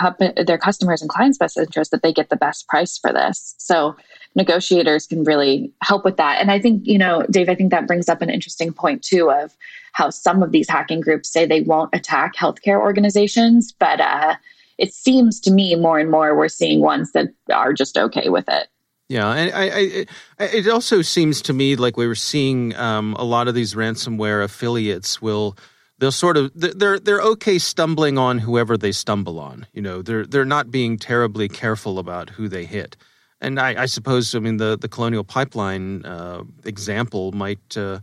their 0.47 0.59
customers 0.59 1.01
and 1.01 1.11
clients 1.11 1.39
best 1.39 1.57
interest 1.57 1.91
that 1.91 2.03
they 2.03 2.13
get 2.13 2.29
the 2.29 2.37
best 2.37 2.69
price 2.69 2.99
for 2.99 3.13
this. 3.13 3.55
So 3.59 3.97
negotiators 4.35 5.07
can 5.07 5.25
really 5.25 5.73
help 5.83 6.05
with 6.05 6.17
that. 6.17 6.41
And 6.41 6.51
i 6.51 6.59
think 6.59 6.87
you 6.87 6.99
know 6.99 7.25
dave 7.31 7.49
i 7.49 7.55
think 7.55 7.71
that 7.71 7.87
brings 7.87 8.09
up 8.09 8.23
an 8.23 8.31
interesting 8.31 8.73
point 8.73 9.03
too 9.03 9.31
of 9.31 9.57
how 9.93 10.11
some 10.11 10.43
of 10.43 10.53
these 10.53 10.69
hacking 10.69 11.01
groups 11.01 11.31
say 11.31 11.47
they 11.47 11.63
won't 11.63 11.95
attack 11.95 12.35
healthcare 12.37 12.81
organizations 12.81 13.73
but 13.73 14.01
uh, 14.01 14.37
it 14.79 14.95
seems 14.95 15.41
to 15.41 15.51
me 15.51 15.75
more 15.75 15.99
and 15.99 16.11
more 16.11 16.37
we're 16.37 16.49
seeing 16.49 16.81
ones 16.81 17.13
that 17.13 17.29
are 17.53 17.73
just 17.73 17.99
okay 17.99 18.29
with 18.29 18.49
it 18.49 18.69
yeah, 19.11 19.33
and 19.33 19.53
I, 19.53 20.07
I, 20.39 20.45
it 20.45 20.69
also 20.69 21.03
seems 21.03 21.43
to 21.43 21.53
me 21.53 21.75
like 21.75 21.97
we 21.97 22.07
were 22.07 22.15
seeing 22.15 22.77
um, 22.77 23.15
a 23.15 23.25
lot 23.25 23.49
of 23.49 23.57
these 23.57 23.75
ransomware 23.75 24.45
affiliates 24.45 25.21
will 25.21 25.57
they'll 25.99 26.13
sort 26.13 26.37
of 26.37 26.53
they're 26.55 27.01
they're 27.01 27.21
okay 27.21 27.59
stumbling 27.59 28.19
on 28.19 28.39
whoever 28.39 28.79
they 28.79 28.93
stumble 28.93 29.41
on. 29.41 29.67
You 29.73 29.83
know, 29.83 30.01
they're 30.01 30.25
they're 30.25 30.45
not 30.45 30.71
being 30.71 30.97
terribly 30.97 31.49
careful 31.49 31.99
about 31.99 32.31
who 32.31 32.47
they 32.47 32.65
hit. 32.65 32.97
And 33.41 33.59
I, 33.59 33.83
I 33.83 33.87
suppose 33.87 34.33
I 34.33 34.39
mean 34.39 34.59
the 34.59 34.79
the 34.79 34.89
Colonial 34.89 35.25
Pipeline 35.25 36.07
uh, 36.07 36.45
example 36.65 37.33
might 37.33 37.77
uh, 37.77 37.99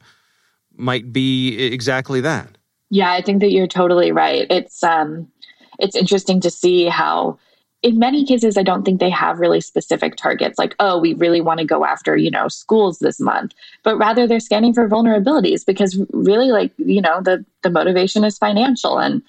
might 0.75 1.13
be 1.13 1.57
exactly 1.67 2.19
that. 2.19 2.57
Yeah, 2.89 3.13
I 3.13 3.21
think 3.21 3.39
that 3.39 3.51
you're 3.53 3.65
totally 3.65 4.11
right. 4.11 4.45
It's 4.49 4.83
um, 4.83 5.31
it's 5.79 5.95
interesting 5.95 6.41
to 6.41 6.49
see 6.49 6.87
how 6.87 7.39
in 7.83 7.99
many 7.99 8.25
cases, 8.25 8.57
I 8.57 8.63
don't 8.63 8.83
think 8.83 8.99
they 8.99 9.09
have 9.09 9.39
really 9.39 9.61
specific 9.61 10.15
targets 10.15 10.57
like, 10.57 10.75
oh, 10.79 10.99
we 10.99 11.13
really 11.13 11.41
want 11.41 11.59
to 11.59 11.65
go 11.65 11.85
after, 11.85 12.17
you 12.17 12.31
know, 12.31 12.47
schools 12.47 12.99
this 12.99 13.19
month, 13.19 13.53
but 13.83 13.97
rather 13.97 14.25
they're 14.25 14.39
scanning 14.39 14.73
for 14.73 14.89
vulnerabilities 14.89 15.65
because 15.65 16.01
really, 16.11 16.51
like, 16.51 16.71
you 16.77 17.01
know, 17.01 17.21
the, 17.21 17.45
the 17.61 17.69
motivation 17.69 18.23
is 18.23 18.37
financial 18.37 18.97
and 18.97 19.21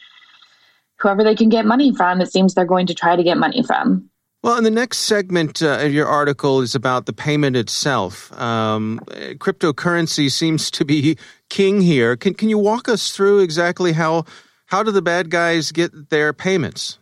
whoever 0.96 1.22
they 1.22 1.34
can 1.34 1.50
get 1.50 1.66
money 1.66 1.94
from, 1.94 2.20
it 2.20 2.32
seems 2.32 2.54
they're 2.54 2.64
going 2.64 2.86
to 2.86 2.94
try 2.94 3.16
to 3.16 3.22
get 3.22 3.36
money 3.36 3.62
from. 3.62 4.08
Well, 4.42 4.56
and 4.56 4.64
the 4.64 4.70
next 4.70 4.98
segment 4.98 5.62
uh, 5.62 5.78
of 5.80 5.92
your 5.92 6.06
article 6.06 6.60
is 6.60 6.74
about 6.74 7.06
the 7.06 7.12
payment 7.12 7.56
itself. 7.56 8.32
Um, 8.40 9.00
cryptocurrency 9.10 10.30
seems 10.30 10.70
to 10.70 10.84
be 10.84 11.18
king 11.50 11.82
here. 11.82 12.16
Can, 12.16 12.34
can 12.34 12.48
you 12.48 12.56
walk 12.56 12.88
us 12.88 13.10
through 13.10 13.40
exactly 13.40 13.92
how, 13.92 14.24
how 14.66 14.82
do 14.82 14.90
the 14.90 15.02
bad 15.02 15.28
guys 15.28 15.70
get 15.70 16.10
their 16.10 16.32
payments? 16.32 16.98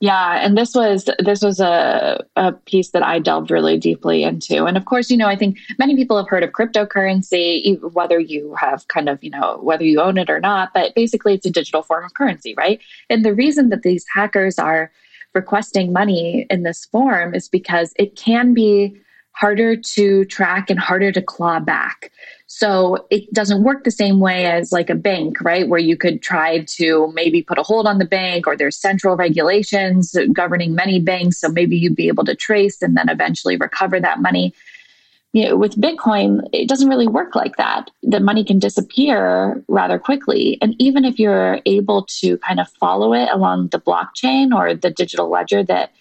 Yeah, 0.00 0.38
and 0.44 0.56
this 0.56 0.76
was 0.76 1.10
this 1.18 1.42
was 1.42 1.58
a, 1.58 2.24
a 2.36 2.52
piece 2.52 2.90
that 2.90 3.02
I 3.02 3.18
delved 3.18 3.50
really 3.50 3.76
deeply 3.76 4.22
into. 4.22 4.64
And 4.64 4.76
of 4.76 4.84
course, 4.84 5.10
you 5.10 5.16
know, 5.16 5.26
I 5.26 5.34
think 5.34 5.58
many 5.76 5.96
people 5.96 6.16
have 6.16 6.28
heard 6.28 6.44
of 6.44 6.52
cryptocurrency, 6.52 7.80
whether 7.92 8.20
you 8.20 8.54
have 8.54 8.86
kind 8.86 9.08
of, 9.08 9.22
you 9.24 9.30
know, 9.30 9.58
whether 9.60 9.84
you 9.84 10.00
own 10.00 10.16
it 10.16 10.30
or 10.30 10.38
not, 10.38 10.72
but 10.72 10.94
basically 10.94 11.34
it's 11.34 11.46
a 11.46 11.50
digital 11.50 11.82
form 11.82 12.04
of 12.04 12.14
currency, 12.14 12.54
right? 12.56 12.80
And 13.10 13.24
the 13.24 13.34
reason 13.34 13.70
that 13.70 13.82
these 13.82 14.06
hackers 14.14 14.56
are 14.56 14.92
requesting 15.34 15.92
money 15.92 16.46
in 16.48 16.62
this 16.62 16.84
form 16.84 17.34
is 17.34 17.48
because 17.48 17.92
it 17.96 18.14
can 18.14 18.54
be 18.54 19.00
harder 19.38 19.76
to 19.76 20.24
track 20.24 20.68
and 20.68 20.80
harder 20.80 21.12
to 21.12 21.22
claw 21.22 21.60
back. 21.60 22.10
So 22.48 23.06
it 23.08 23.32
doesn't 23.32 23.62
work 23.62 23.84
the 23.84 23.92
same 23.92 24.18
way 24.18 24.46
as 24.46 24.72
like 24.72 24.90
a 24.90 24.96
bank, 24.96 25.40
right? 25.42 25.68
Where 25.68 25.78
you 25.78 25.96
could 25.96 26.22
try 26.22 26.64
to 26.76 27.12
maybe 27.14 27.42
put 27.42 27.58
a 27.58 27.62
hold 27.62 27.86
on 27.86 27.98
the 27.98 28.04
bank 28.04 28.48
or 28.48 28.56
there's 28.56 28.76
central 28.76 29.16
regulations 29.16 30.16
governing 30.32 30.74
many 30.74 30.98
banks. 30.98 31.38
So 31.38 31.48
maybe 31.50 31.76
you'd 31.76 31.94
be 31.94 32.08
able 32.08 32.24
to 32.24 32.34
trace 32.34 32.82
and 32.82 32.96
then 32.96 33.08
eventually 33.08 33.56
recover 33.56 34.00
that 34.00 34.20
money. 34.20 34.52
You 35.32 35.50
know, 35.50 35.56
with 35.56 35.76
Bitcoin, 35.76 36.48
it 36.52 36.68
doesn't 36.68 36.88
really 36.88 37.06
work 37.06 37.36
like 37.36 37.56
that. 37.58 37.90
The 38.02 38.18
money 38.18 38.42
can 38.42 38.58
disappear 38.58 39.62
rather 39.68 40.00
quickly. 40.00 40.58
And 40.60 40.74
even 40.80 41.04
if 41.04 41.18
you're 41.18 41.60
able 41.64 42.06
to 42.20 42.38
kind 42.38 42.58
of 42.58 42.68
follow 42.80 43.12
it 43.12 43.28
along 43.30 43.68
the 43.68 43.80
blockchain 43.80 44.52
or 44.52 44.74
the 44.74 44.90
digital 44.90 45.28
ledger 45.28 45.62
that 45.64 45.92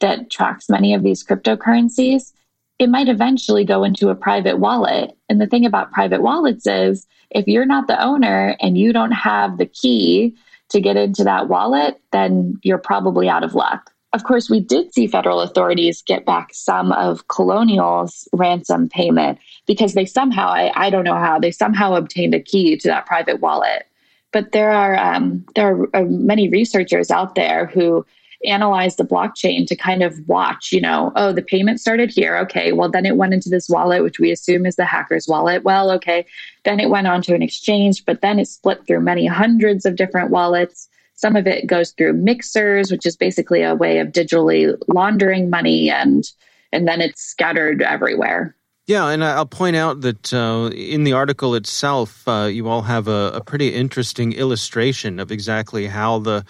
that 0.00 0.30
tracks 0.30 0.68
many 0.68 0.92
of 0.94 1.02
these 1.02 1.24
cryptocurrencies, 1.24 2.32
it 2.78 2.88
might 2.88 3.08
eventually 3.08 3.64
go 3.64 3.84
into 3.84 4.08
a 4.08 4.14
private 4.14 4.58
wallet. 4.58 5.16
And 5.28 5.40
the 5.40 5.46
thing 5.46 5.64
about 5.64 5.92
private 5.92 6.22
wallets 6.22 6.66
is 6.66 7.06
if 7.30 7.46
you're 7.46 7.66
not 7.66 7.86
the 7.86 8.02
owner 8.02 8.56
and 8.60 8.76
you 8.76 8.92
don't 8.92 9.12
have 9.12 9.58
the 9.58 9.66
key 9.66 10.36
to 10.70 10.80
get 10.80 10.96
into 10.96 11.24
that 11.24 11.48
wallet, 11.48 12.00
then 12.12 12.58
you're 12.62 12.78
probably 12.78 13.28
out 13.28 13.44
of 13.44 13.54
luck. 13.54 13.92
Of 14.12 14.24
course, 14.24 14.48
we 14.48 14.60
did 14.60 14.92
see 14.94 15.08
federal 15.08 15.40
authorities 15.40 16.02
get 16.02 16.24
back 16.24 16.50
some 16.52 16.92
of 16.92 17.26
Colonial's 17.28 18.28
ransom 18.32 18.88
payment 18.88 19.38
because 19.66 19.94
they 19.94 20.06
somehow, 20.06 20.48
I, 20.48 20.72
I 20.76 20.90
don't 20.90 21.04
know 21.04 21.16
how, 21.16 21.38
they 21.38 21.50
somehow 21.50 21.94
obtained 21.94 22.34
a 22.34 22.40
key 22.40 22.76
to 22.76 22.88
that 22.88 23.06
private 23.06 23.40
wallet. 23.40 23.86
But 24.32 24.52
there 24.52 24.70
are 24.70 24.96
um, 24.96 25.44
there 25.54 25.76
are 25.76 25.96
uh, 25.96 26.04
many 26.06 26.48
researchers 26.48 27.10
out 27.10 27.36
there 27.36 27.66
who 27.66 28.04
analyze 28.46 28.96
the 28.96 29.04
blockchain 29.04 29.66
to 29.66 29.76
kind 29.76 30.02
of 30.02 30.18
watch, 30.26 30.72
you 30.72 30.80
know, 30.80 31.12
oh, 31.16 31.32
the 31.32 31.42
payment 31.42 31.80
started 31.80 32.10
here. 32.10 32.36
Okay, 32.38 32.72
well, 32.72 32.90
then 32.90 33.06
it 33.06 33.16
went 33.16 33.34
into 33.34 33.48
this 33.48 33.68
wallet, 33.68 34.02
which 34.02 34.18
we 34.18 34.30
assume 34.30 34.66
is 34.66 34.76
the 34.76 34.84
hacker's 34.84 35.26
wallet. 35.28 35.64
Well, 35.64 35.90
okay, 35.92 36.26
then 36.64 36.80
it 36.80 36.90
went 36.90 37.06
onto 37.06 37.34
an 37.34 37.42
exchange, 37.42 38.04
but 38.04 38.20
then 38.20 38.38
it 38.38 38.48
split 38.48 38.86
through 38.86 39.00
many 39.00 39.26
hundreds 39.26 39.84
of 39.84 39.96
different 39.96 40.30
wallets. 40.30 40.88
Some 41.14 41.36
of 41.36 41.46
it 41.46 41.66
goes 41.66 41.92
through 41.92 42.14
mixers, 42.14 42.90
which 42.90 43.06
is 43.06 43.16
basically 43.16 43.62
a 43.62 43.74
way 43.74 43.98
of 43.98 44.08
digitally 44.08 44.76
laundering 44.88 45.48
money, 45.48 45.90
and 45.90 46.24
and 46.72 46.88
then 46.88 47.00
it's 47.00 47.22
scattered 47.22 47.82
everywhere. 47.82 48.56
Yeah, 48.86 49.08
and 49.08 49.24
I'll 49.24 49.46
point 49.46 49.76
out 49.76 50.02
that 50.02 50.34
uh, 50.34 50.70
in 50.74 51.04
the 51.04 51.14
article 51.14 51.54
itself, 51.54 52.28
uh, 52.28 52.50
you 52.52 52.68
all 52.68 52.82
have 52.82 53.08
a, 53.08 53.30
a 53.34 53.40
pretty 53.42 53.74
interesting 53.74 54.32
illustration 54.32 55.18
of 55.18 55.32
exactly 55.32 55.86
how 55.86 56.18
the 56.18 56.44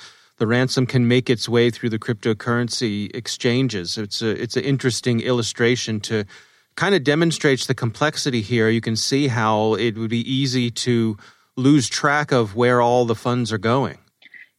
the 0.45 0.49
ransom 0.49 0.85
can 0.85 1.09
make 1.09 1.31
its 1.31 1.49
way 1.49 1.71
through 1.71 1.89
the 1.89 1.99
cryptocurrency 1.99 3.11
exchanges. 3.17 3.97
It's 3.97 4.21
a 4.21 4.29
it's 4.29 4.59
an 4.59 4.65
interesting 4.65 5.21
illustration 5.21 6.01
to 6.01 6.27
kind 6.77 6.95
of 6.95 7.03
demonstrates 7.03 7.65
the 7.65 7.75
complexity 7.75 8.43
here. 8.43 8.69
You 8.69 8.83
can 8.83 8.95
see 8.95 9.29
how 9.29 9.73
it 9.73 9.97
would 9.97 10.11
be 10.11 10.31
easy 10.31 10.71
to 10.71 11.17
lose 11.57 11.89
track 11.89 12.31
of 12.31 12.55
where 12.55 12.83
all 12.83 13.07
the 13.07 13.15
funds 13.15 13.55
are 13.55 13.63
going. 13.73 13.97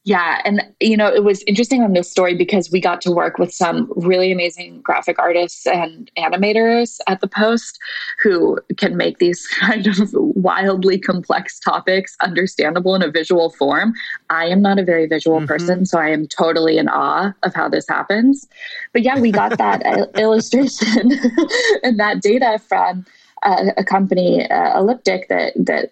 Yeah. 0.05 0.39
And, 0.45 0.61
you 0.79 0.95
know, 0.95 1.11
it 1.11 1.23
was 1.23 1.43
interesting 1.47 1.81
on 1.81 1.93
this 1.93 2.09
story 2.09 2.35
because 2.35 2.69
we 2.71 2.79
got 2.79 3.01
to 3.01 3.11
work 3.11 3.39
with 3.39 3.51
some 3.51 3.91
really 3.95 4.31
amazing 4.31 4.81
graphic 4.81 5.17
artists 5.17 5.65
and 5.65 6.11
animators 6.15 6.99
at 7.07 7.21
the 7.21 7.27
Post 7.27 7.79
who 8.21 8.59
can 8.77 8.95
make 8.97 9.17
these 9.17 9.47
kind 9.59 9.87
of 9.87 10.11
wildly 10.13 10.99
complex 10.99 11.59
topics 11.59 12.15
understandable 12.21 12.93
in 12.93 13.01
a 13.01 13.09
visual 13.09 13.49
form. 13.49 13.95
I 14.29 14.45
am 14.45 14.61
not 14.61 14.77
a 14.77 14.83
very 14.83 15.07
visual 15.07 15.37
mm-hmm. 15.37 15.47
person, 15.47 15.85
so 15.87 15.97
I 15.97 16.09
am 16.09 16.27
totally 16.27 16.77
in 16.77 16.87
awe 16.87 17.33
of 17.41 17.55
how 17.55 17.67
this 17.67 17.87
happens. 17.89 18.47
But 18.93 19.01
yeah, 19.01 19.19
we 19.19 19.31
got 19.31 19.57
that 19.57 19.81
illustration 20.19 21.11
and 21.83 21.99
that 21.99 22.21
data 22.21 22.59
from. 22.67 23.05
Uh, 23.43 23.65
a 23.77 23.83
company, 23.83 24.49
uh, 24.49 24.79
Elliptic, 24.79 25.27
that 25.27 25.53
that 25.55 25.91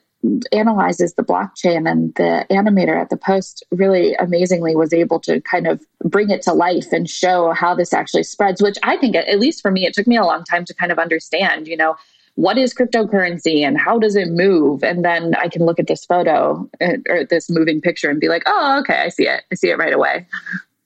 analyzes 0.52 1.14
the 1.16 1.24
blockchain 1.24 1.90
and 1.90 2.14
the 2.16 2.46
animator 2.50 3.00
at 3.00 3.10
the 3.10 3.18
post 3.18 3.64
really 3.72 4.14
amazingly 4.16 4.76
was 4.76 4.94
able 4.94 5.20
to 5.20 5.42
kind 5.42 5.68
of 5.68 5.82
bring 6.04 6.30
it 6.30 6.42
to 6.42 6.54
life 6.54 6.92
and 6.94 7.10
show 7.10 7.52
how 7.52 7.76
this 7.76 7.94
actually 7.94 8.24
spreads 8.24 8.62
which 8.62 8.78
i 8.84 8.96
think 8.96 9.16
at 9.16 9.40
least 9.40 9.62
for 9.62 9.70
me 9.70 9.86
it 9.86 9.94
took 9.94 10.08
me 10.08 10.16
a 10.16 10.24
long 10.24 10.44
time 10.44 10.64
to 10.64 10.74
kind 10.74 10.92
of 10.92 11.00
understand 11.00 11.68
you 11.68 11.76
know 11.76 11.96
what 12.36 12.58
is 12.58 12.74
cryptocurrency 12.74 13.62
and 13.62 13.80
how 13.80 14.00
does 14.00 14.16
it 14.16 14.28
move? 14.30 14.84
And 14.84 15.06
then 15.06 15.36
i 15.36 15.48
can 15.48 15.66
look 15.66 15.80
at 15.80 15.88
this 15.88 16.06
photo 16.06 16.68
uh, 16.82 16.98
or 17.08 17.26
this 17.26 17.50
moving 17.50 17.82
picture 17.82 18.10
and 18.10 18.20
be 18.20 18.30
like 18.30 18.44
oh 18.46 18.80
okay 18.80 19.00
i 19.00 19.10
see 19.10 19.28
it. 19.28 19.44
I 19.52 19.56
see 19.56 19.70
it 19.70 19.78
right 19.78 19.94
away. 19.94 20.26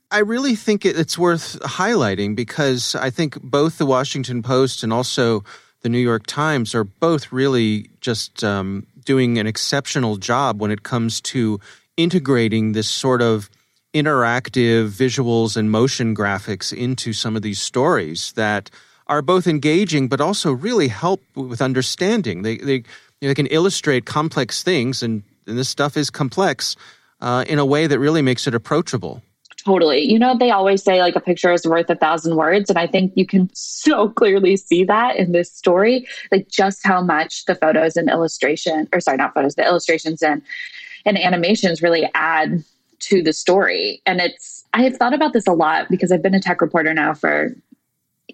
I 0.10 0.20
really 0.20 0.56
think 0.56 0.86
it's 0.86 1.18
worth 1.18 1.60
highlighting 1.62 2.34
because 2.34 2.96
I 2.96 3.10
think 3.10 3.42
both 3.42 3.78
the 3.78 3.86
Washington 3.86 4.42
Post 4.42 4.82
and 4.82 4.94
also 4.94 5.44
the 5.82 5.90
New 5.90 6.00
York 6.00 6.26
Times 6.28 6.74
are 6.74 6.86
both 6.86 7.32
really 7.34 7.90
just 8.00 8.42
um, 8.42 8.88
doing 9.08 9.40
an 9.40 9.48
exceptional 9.48 10.18
job 10.18 10.60
when 10.60 10.70
it 10.70 10.84
comes 10.84 11.22
to 11.22 11.60
integrating 11.96 12.74
this 12.74 12.90
sort 12.90 13.22
of 13.22 13.50
interactive 13.94 14.90
visuals 14.90 15.56
and 15.56 15.72
motion 15.72 16.14
graphics 16.14 16.76
into 16.76 17.14
some 17.14 17.36
of 17.38 17.42
these 17.42 17.62
stories 17.62 18.34
that 18.34 18.70
are 19.08 19.22
both 19.22 19.48
engaging 19.48 20.10
but 20.10 20.20
also 20.20 20.52
really 20.52 20.90
help 20.90 21.24
with 21.36 21.62
understanding. 21.62 22.44
They 22.44 22.58
they, 22.58 22.74
you 22.76 23.24
know, 23.24 23.30
they 23.30 23.34
can 23.34 23.48
illustrate 23.48 24.06
complex 24.06 24.62
things, 24.62 25.02
and, 25.02 25.24
and 25.48 25.58
this 25.58 25.70
stuff 25.70 25.96
is 25.96 26.10
complex 26.10 26.76
uh, 27.22 27.46
in 27.48 27.60
a 27.60 27.66
way 27.66 27.88
that 27.88 27.98
really 27.98 28.22
makes 28.22 28.46
it 28.46 28.54
approachable. 28.54 29.24
Totally. 29.68 30.10
You 30.10 30.18
know, 30.18 30.34
they 30.38 30.50
always 30.50 30.82
say 30.82 31.02
like 31.02 31.18
a 31.18 31.20
picture 31.20 31.52
is 31.52 31.66
worth 31.66 31.90
a 31.90 31.96
thousand 31.96 32.38
words. 32.38 32.70
And 32.70 32.80
I 32.80 32.88
think 32.88 33.12
you 33.18 33.26
can 33.26 33.50
so 33.54 34.08
clearly 34.08 34.56
see 34.56 34.86
that 34.86 35.18
in 35.18 35.34
this 35.34 35.52
story, 35.52 36.08
like 36.32 36.48
just 36.48 36.88
how 36.88 37.02
much 37.02 37.44
the 37.48 37.56
photos 37.56 37.98
and 37.98 38.10
illustration, 38.10 38.88
or 38.94 39.02
sorry, 39.02 39.18
not 39.18 39.34
photos, 39.34 39.56
the 39.56 39.66
illustrations 39.66 40.24
and, 40.24 40.42
and 41.06 41.18
animations 41.18 41.82
really 41.82 42.10
add 42.16 42.64
to 43.00 43.22
the 43.22 43.34
story. 43.34 44.02
And 44.06 44.22
it's, 44.22 44.64
I 44.72 44.84
have 44.84 44.96
thought 44.96 45.14
about 45.14 45.34
this 45.34 45.48
a 45.48 45.54
lot 45.54 45.90
because 45.90 46.14
I've 46.14 46.24
been 46.24 46.34
a 46.34 46.40
tech 46.40 46.62
reporter 46.62 46.94
now 46.94 47.14
for, 47.14 47.54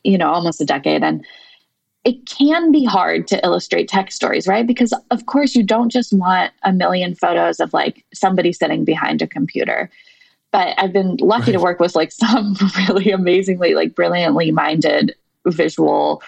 you 0.03 0.19
know, 0.19 0.29
almost 0.29 0.61
a 0.61 0.65
decade. 0.65 1.01
And 1.01 1.25
it 2.03 2.27
can 2.27 2.71
be 2.71 2.85
hard 2.85 3.25
to 3.29 3.43
illustrate 3.43 3.87
tech 3.87 4.11
stories, 4.11 4.47
right? 4.47 4.67
Because 4.67 4.93
of 5.09 5.25
course 5.25 5.55
you 5.55 5.63
don't 5.63 5.89
just 5.89 6.13
want 6.13 6.53
a 6.61 6.71
million 6.71 7.15
photos 7.15 7.59
of 7.59 7.73
like 7.73 8.05
somebody 8.13 8.53
sitting 8.53 8.85
behind 8.85 9.23
a 9.23 9.27
computer. 9.27 9.89
But 10.53 10.75
I've 10.77 10.93
been 10.93 11.17
lucky 11.17 11.51
right. 11.51 11.53
to 11.53 11.59
work 11.59 11.81
with 11.81 11.95
like 11.95 12.13
some 12.13 12.55
really 12.87 13.11
amazingly, 13.11 13.73
like 13.73 13.95
brilliantly 13.95 14.51
minded 14.51 15.13
visual 15.45 16.23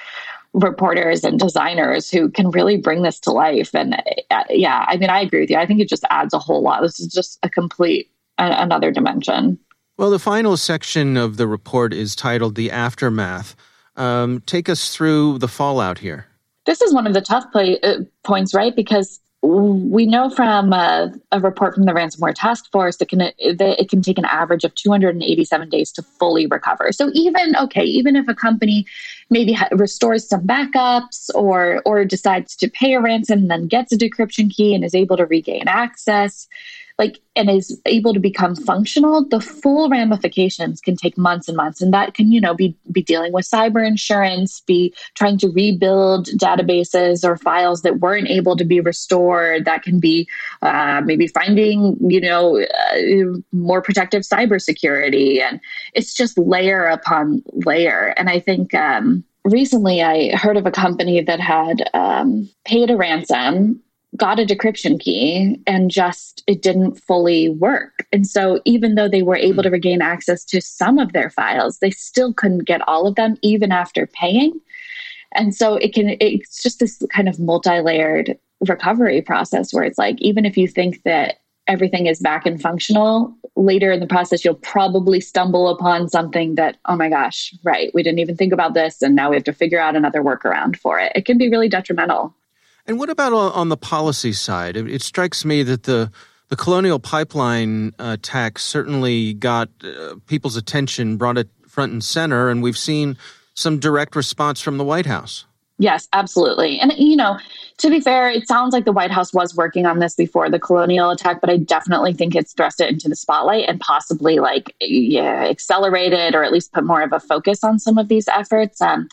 reporters 0.53 1.23
and 1.23 1.39
designers 1.39 2.09
who 2.09 2.29
can 2.29 2.49
really 2.49 2.77
bring 2.77 3.03
this 3.03 3.19
to 3.21 3.31
life. 3.31 3.73
And 3.73 3.95
uh, 4.31 4.43
yeah, 4.49 4.85
I 4.87 4.97
mean, 4.97 5.09
I 5.09 5.21
agree 5.21 5.41
with 5.41 5.49
you. 5.49 5.57
I 5.57 5.65
think 5.65 5.79
it 5.79 5.87
just 5.87 6.03
adds 6.09 6.33
a 6.33 6.39
whole 6.39 6.61
lot. 6.61 6.81
This 6.81 6.99
is 6.99 7.07
just 7.07 7.39
a 7.43 7.49
complete 7.49 8.09
uh, 8.37 8.55
another 8.57 8.91
dimension. 8.91 9.59
Well, 9.97 10.09
the 10.09 10.19
final 10.19 10.57
section 10.57 11.15
of 11.15 11.37
the 11.37 11.47
report 11.47 11.93
is 11.93 12.15
titled 12.15 12.55
The 12.55 12.71
Aftermath. 12.71 13.55
Um, 13.95 14.41
take 14.45 14.67
us 14.67 14.93
through 14.93 15.37
the 15.37 15.47
fallout 15.47 15.99
here. 15.99 16.25
This 16.65 16.81
is 16.81 16.93
one 16.93 17.07
of 17.07 17.13
the 17.13 17.21
tough 17.21 17.45
play, 17.51 17.79
uh, 17.81 17.99
points, 18.23 18.53
right? 18.53 18.75
Because 18.75 19.21
we 19.45 20.05
know 20.05 20.29
from 20.29 20.73
uh, 20.73 21.07
a 21.31 21.39
report 21.39 21.75
from 21.75 21.85
the 21.85 21.91
ransomware 21.91 22.33
task 22.35 22.71
force 22.71 22.97
that, 22.97 23.09
can, 23.09 23.19
that 23.19 23.33
it 23.79 23.89
can 23.89 24.01
take 24.01 24.17
an 24.17 24.25
average 24.25 24.63
of 24.63 24.73
287 24.75 25.69
days 25.69 25.91
to 25.91 26.01
fully 26.01 26.47
recover. 26.47 26.91
So 26.91 27.09
even 27.13 27.55
okay, 27.55 27.83
even 27.83 28.15
if 28.15 28.27
a 28.27 28.33
company 28.33 28.85
maybe 29.29 29.53
ha- 29.53 29.69
restores 29.71 30.27
some 30.27 30.45
backups 30.47 31.29
or 31.35 31.81
or 31.85 32.05
decides 32.05 32.55
to 32.57 32.69
pay 32.69 32.93
a 32.93 33.01
ransom 33.01 33.39
and 33.39 33.51
then 33.51 33.67
gets 33.67 33.91
a 33.91 33.97
decryption 33.97 34.53
key 34.53 34.73
and 34.73 34.83
is 34.83 34.95
able 34.95 35.17
to 35.17 35.25
regain 35.25 35.67
access, 35.67 36.47
like 36.97 37.19
and 37.35 37.49
is 37.49 37.79
able 37.85 38.13
to 38.13 38.19
become 38.19 38.55
functional 38.55 39.27
the 39.27 39.41
full 39.41 39.89
ramifications 39.89 40.79
can 40.79 40.95
take 40.95 41.17
months 41.17 41.47
and 41.47 41.57
months. 41.57 41.81
And 41.81 41.93
that 41.93 42.13
can 42.13 42.31
you 42.31 42.39
know 42.39 42.53
be 42.53 42.75
be 42.91 43.01
dealing 43.01 43.33
with 43.33 43.49
cyber 43.49 43.85
insurance 43.85 44.61
be 44.61 44.93
trying 45.15 45.37
to 45.39 45.49
rebuild 45.49 46.27
databases 46.27 47.27
or 47.27 47.37
files 47.37 47.81
that 47.81 47.99
weren't 47.99 48.29
able 48.29 48.55
to 48.55 48.65
be 48.65 48.79
restored. 48.79 49.65
That 49.65 49.83
can 49.83 49.99
be 49.99 50.27
uh, 50.61 51.01
maybe 51.03 51.27
finding 51.27 51.97
you 52.09 52.21
know 52.21 52.61
uh, 52.61 53.39
more 53.51 53.81
protective 53.81 54.23
cybersecurity. 54.23 55.41
And 55.41 55.59
it's 55.93 56.13
just 56.13 56.37
layer 56.37 56.85
upon 56.85 57.43
layer. 57.65 58.13
And 58.17 58.29
i 58.29 58.39
think 58.39 58.73
um, 58.73 59.23
recently 59.43 60.01
I 60.01 60.35
heard 60.35 60.57
of 60.57 60.65
a 60.65 60.71
company 60.71 61.21
that 61.21 61.39
had 61.39 61.89
um, 61.93 62.49
paid 62.65 62.89
a 62.89 62.97
ransom 62.97 63.81
got 64.15 64.39
a 64.39 64.45
decryption 64.45 64.99
key 64.99 65.59
and 65.65 65.91
just 65.91 66.43
it 66.47 66.61
didn't 66.61 66.95
fully 66.95 67.49
work. 67.49 68.05
And 68.11 68.27
so 68.27 68.61
even 68.65 68.95
though 68.95 69.09
they 69.09 69.21
were 69.21 69.35
able 69.35 69.63
to 69.63 69.69
hmm. 69.69 69.73
regain 69.73 70.01
access 70.01 70.43
to 70.45 70.61
some 70.61 70.99
of 70.99 71.13
their 71.13 71.29
files, 71.29 71.79
they 71.79 71.91
still 71.91 72.33
couldn't 72.33 72.65
get 72.65 72.87
all 72.87 73.07
of 73.07 73.15
them 73.15 73.37
even 73.41 73.71
after 73.71 74.07
paying. 74.07 74.59
And 75.33 75.53
so 75.53 75.75
it 75.75 75.93
can 75.93 76.15
it's 76.19 76.63
just 76.63 76.79
this 76.79 77.03
kind 77.11 77.27
of 77.27 77.39
multi-layered 77.39 78.37
recovery 78.61 79.21
process 79.21 79.73
where 79.73 79.83
it's 79.83 79.97
like 79.97 80.21
even 80.21 80.45
if 80.45 80.57
you 80.57 80.67
think 80.67 81.03
that 81.03 81.39
everything 81.67 82.05
is 82.05 82.19
back 82.19 82.45
and 82.45 82.61
functional, 82.61 83.35
later 83.55 83.91
in 83.91 83.99
the 83.99 84.07
process 84.07 84.45
you'll 84.45 84.53
probably 84.55 85.19
stumble 85.19 85.67
upon 85.67 86.07
something 86.07 86.55
that 86.55 86.77
oh 86.85 86.95
my 86.95 87.09
gosh, 87.09 87.53
right, 87.63 87.91
we 87.93 88.03
didn't 88.03 88.19
even 88.19 88.37
think 88.37 88.53
about 88.53 88.75
this 88.75 89.01
and 89.01 89.15
now 89.15 89.29
we 89.29 89.35
have 89.35 89.43
to 89.43 89.53
figure 89.53 89.79
out 89.79 89.95
another 89.95 90.23
workaround 90.23 90.77
for 90.77 90.99
it. 90.99 91.11
It 91.15 91.25
can 91.25 91.37
be 91.37 91.49
really 91.49 91.67
detrimental. 91.67 92.33
And 92.87 92.99
what 92.99 93.09
about 93.09 93.33
on 93.33 93.69
the 93.69 93.77
policy 93.77 94.33
side? 94.33 94.77
It, 94.77 95.01
strikes 95.01 95.43
me 95.43 95.63
that 95.63 95.83
the 95.83 96.11
the 96.49 96.55
colonial 96.55 96.99
pipeline 96.99 97.93
uh, 97.97 98.17
tax 98.21 98.63
certainly 98.63 99.33
got 99.33 99.69
uh, 99.83 100.15
people's 100.27 100.55
attention, 100.55 101.17
brought 101.17 101.39
it 101.39 101.49
front 101.67 101.91
and 101.91 102.03
center, 102.03 102.49
and 102.49 102.61
we've 102.61 102.77
seen 102.77 103.17
some 103.55 103.79
direct 103.79 104.15
response 104.15 104.61
from 104.61 104.77
the 104.77 104.83
White 104.83 105.07
House. 105.07 105.45
Yes, 105.77 106.07
absolutely. 106.13 106.79
And, 106.79 106.93
you 106.97 107.17
know, 107.17 107.37
to 107.79 107.89
be 107.89 107.99
fair, 107.99 108.29
it 108.29 108.47
sounds 108.47 108.73
like 108.73 108.85
the 108.85 108.93
White 108.93 109.11
House 109.11 109.33
was 109.33 109.55
working 109.55 109.85
on 109.85 109.99
this 109.99 110.15
before 110.15 110.49
the 110.49 110.59
colonial 110.59 111.09
attack, 111.09 111.41
but 111.41 111.49
I 111.49 111.57
definitely 111.57 112.13
think 112.13 112.33
it's 112.33 112.53
thrust 112.53 112.79
it 112.79 112.89
into 112.89 113.09
the 113.09 113.15
spotlight 113.15 113.67
and 113.67 113.79
possibly 113.81 114.39
like, 114.39 114.73
yeah, 114.79 115.43
accelerated 115.43 116.33
or 116.33 116.43
at 116.43 116.53
least 116.53 116.71
put 116.71 116.85
more 116.85 117.01
of 117.01 117.11
a 117.11 117.19
focus 117.19 117.63
on 117.63 117.79
some 117.79 117.97
of 117.97 118.07
these 118.07 118.27
efforts. 118.29 118.81
Um, 118.81 119.09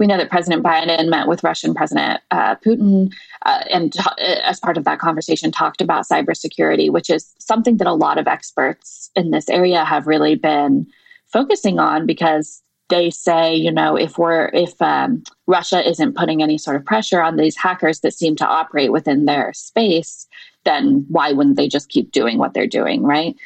we 0.00 0.06
know 0.06 0.16
that 0.16 0.30
President 0.30 0.64
Biden 0.64 1.10
met 1.10 1.28
with 1.28 1.44
Russian 1.44 1.74
President 1.74 2.20
uh, 2.30 2.56
Putin 2.56 3.12
uh, 3.44 3.62
and 3.70 3.92
t- 3.92 4.00
as 4.18 4.58
part 4.58 4.78
of 4.78 4.84
that 4.84 4.98
conversation 4.98 5.52
talked 5.52 5.82
about 5.82 6.08
cybersecurity, 6.08 6.90
which 6.90 7.10
is 7.10 7.34
something 7.38 7.76
that 7.76 7.86
a 7.86 7.92
lot 7.92 8.18
of 8.18 8.26
experts 8.26 9.10
in 9.14 9.30
this 9.30 9.48
area 9.50 9.84
have 9.84 10.06
really 10.06 10.34
been 10.34 10.86
focusing 11.26 11.78
on 11.78 12.06
because 12.06 12.62
they 12.88 13.10
say, 13.10 13.54
you 13.54 13.70
know, 13.70 13.94
if 13.94 14.16
we're 14.16 14.46
if 14.54 14.80
um, 14.80 15.22
Russia 15.46 15.86
isn't 15.86 16.16
putting 16.16 16.42
any 16.42 16.56
sort 16.56 16.76
of 16.76 16.84
pressure 16.84 17.20
on 17.22 17.36
these 17.36 17.56
hackers 17.56 18.00
that 18.00 18.14
seem 18.14 18.34
to 18.36 18.46
operate 18.46 18.90
within 18.90 19.26
their 19.26 19.52
space, 19.52 20.26
then 20.64 21.04
why 21.08 21.30
wouldn't 21.30 21.56
they 21.56 21.68
just 21.68 21.90
keep 21.90 22.10
doing 22.10 22.38
what 22.38 22.54
they're 22.54 22.66
doing, 22.66 23.02
right? 23.02 23.36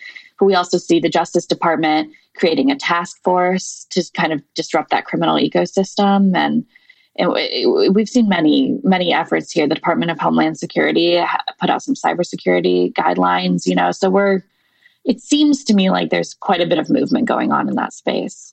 We 0.41 0.55
also 0.55 0.79
see 0.79 1.01
the 1.01 1.09
Justice 1.09 1.47
Department 1.47 2.13
creating 2.37 2.71
a 2.71 2.77
task 2.77 3.23
force 3.23 3.87
to 3.91 4.05
kind 4.15 4.33
of 4.33 4.43
disrupt 4.55 4.91
that 4.91 5.05
criminal 5.05 5.37
ecosystem. 5.37 6.37
And 6.37 6.67
it, 7.17 7.95
we've 7.95 8.09
seen 8.09 8.29
many, 8.29 8.79
many 8.83 9.13
efforts 9.13 9.53
here. 9.53 9.69
The 9.69 9.75
Department 9.75 10.11
of 10.11 10.19
Homeland 10.19 10.59
Security 10.59 11.23
put 11.61 11.71
out 11.71 11.83
some 11.83 11.95
cybersecurity 11.95 12.93
guidelines, 12.93 13.67
you 13.67 13.75
know, 13.75 13.93
so 13.93 14.11
we're, 14.11 14.43
it 15.05 15.21
seems 15.21 15.65
to 15.65 15.75
me 15.75 15.91
like 15.91 16.11
there's 16.11 16.35
quite 16.35 16.61
a 16.61 16.67
bit 16.67 16.79
of 16.79 16.91
movement 16.91 17.27
going 17.27 17.53
on 17.53 17.69
in 17.69 17.77
that 17.77 17.93
space. 17.93 18.53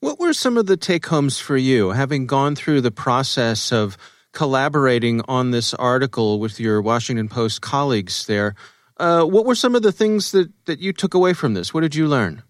What 0.00 0.20
were 0.20 0.32
some 0.32 0.56
of 0.56 0.66
the 0.66 0.76
take 0.76 1.06
homes 1.06 1.38
for 1.38 1.56
you, 1.56 1.90
having 1.90 2.26
gone 2.26 2.54
through 2.54 2.82
the 2.82 2.92
process 2.92 3.72
of 3.72 3.98
collaborating 4.32 5.22
on 5.26 5.50
this 5.50 5.74
article 5.74 6.38
with 6.38 6.60
your 6.60 6.80
Washington 6.80 7.28
Post 7.28 7.62
colleagues 7.62 8.26
there? 8.26 8.54
Uh, 8.96 9.24
what 9.24 9.44
were 9.44 9.56
some 9.56 9.74
of 9.74 9.82
the 9.82 9.92
things 9.92 10.32
that, 10.32 10.50
that 10.66 10.78
you 10.78 10.92
took 10.92 11.14
away 11.14 11.32
from 11.32 11.54
this? 11.54 11.74
What 11.74 11.80
did 11.80 11.94
you 11.94 12.06
learn? 12.06 12.42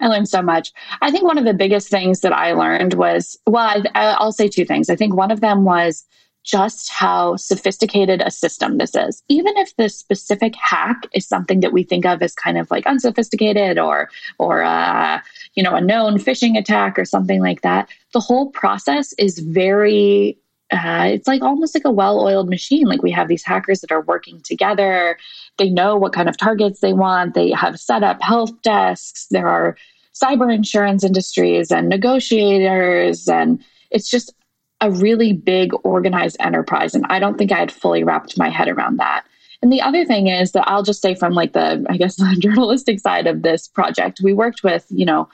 I 0.00 0.08
learned 0.08 0.28
so 0.28 0.42
much. 0.42 0.72
I 1.02 1.10
think 1.10 1.24
one 1.24 1.38
of 1.38 1.44
the 1.44 1.54
biggest 1.54 1.88
things 1.88 2.20
that 2.20 2.32
I 2.32 2.52
learned 2.52 2.94
was 2.94 3.38
well, 3.46 3.82
I, 3.94 4.16
I'll 4.18 4.32
say 4.32 4.48
two 4.48 4.64
things. 4.64 4.88
I 4.90 4.96
think 4.96 5.14
one 5.14 5.30
of 5.30 5.40
them 5.40 5.64
was 5.64 6.04
just 6.44 6.90
how 6.90 7.36
sophisticated 7.36 8.22
a 8.22 8.30
system 8.30 8.78
this 8.78 8.94
is. 8.94 9.22
Even 9.28 9.56
if 9.58 9.76
the 9.76 9.88
specific 9.88 10.54
hack 10.56 10.96
is 11.12 11.26
something 11.26 11.60
that 11.60 11.72
we 11.72 11.82
think 11.82 12.06
of 12.06 12.22
as 12.22 12.34
kind 12.34 12.56
of 12.56 12.70
like 12.70 12.86
unsophisticated 12.86 13.78
or 13.78 14.08
or 14.38 14.62
uh, 14.62 15.20
you 15.54 15.62
know 15.62 15.74
a 15.74 15.80
known 15.80 16.18
phishing 16.18 16.56
attack 16.56 16.98
or 16.98 17.04
something 17.04 17.40
like 17.40 17.62
that, 17.62 17.88
the 18.12 18.20
whole 18.20 18.50
process 18.50 19.12
is 19.18 19.40
very 19.40 20.38
uh, 20.70 21.08
it's 21.10 21.26
like 21.26 21.42
almost 21.42 21.74
like 21.74 21.84
a 21.84 21.90
well-oiled 21.90 22.48
machine. 22.48 22.86
Like 22.86 23.02
we 23.02 23.10
have 23.10 23.28
these 23.28 23.44
hackers 23.44 23.80
that 23.80 23.92
are 23.92 24.02
working 24.02 24.40
together. 24.42 25.18
They 25.56 25.70
know 25.70 25.96
what 25.96 26.12
kind 26.12 26.28
of 26.28 26.36
targets 26.36 26.80
they 26.80 26.92
want. 26.92 27.34
They 27.34 27.50
have 27.52 27.80
set 27.80 28.02
up 28.02 28.20
help 28.22 28.62
desks. 28.62 29.26
There 29.30 29.48
are 29.48 29.76
cyber 30.14 30.52
insurance 30.52 31.04
industries 31.04 31.70
and 31.70 31.88
negotiators, 31.88 33.28
and 33.28 33.64
it's 33.90 34.10
just 34.10 34.34
a 34.80 34.90
really 34.90 35.32
big 35.32 35.72
organized 35.84 36.36
enterprise. 36.40 36.94
And 36.94 37.06
I 37.08 37.18
don't 37.18 37.38
think 37.38 37.50
I 37.50 37.58
had 37.58 37.72
fully 37.72 38.04
wrapped 38.04 38.38
my 38.38 38.48
head 38.48 38.68
around 38.68 38.98
that. 38.98 39.24
And 39.62 39.72
the 39.72 39.80
other 39.80 40.04
thing 40.04 40.28
is 40.28 40.52
that 40.52 40.68
I'll 40.68 40.84
just 40.84 41.02
say 41.02 41.14
from 41.14 41.32
like 41.32 41.52
the, 41.52 41.84
I 41.88 41.96
guess, 41.96 42.16
the 42.16 42.36
journalistic 42.38 43.00
side 43.00 43.26
of 43.26 43.42
this 43.42 43.66
project, 43.66 44.20
we 44.22 44.32
worked 44.32 44.62
with, 44.62 44.86
you 44.90 45.06
know, 45.06 45.28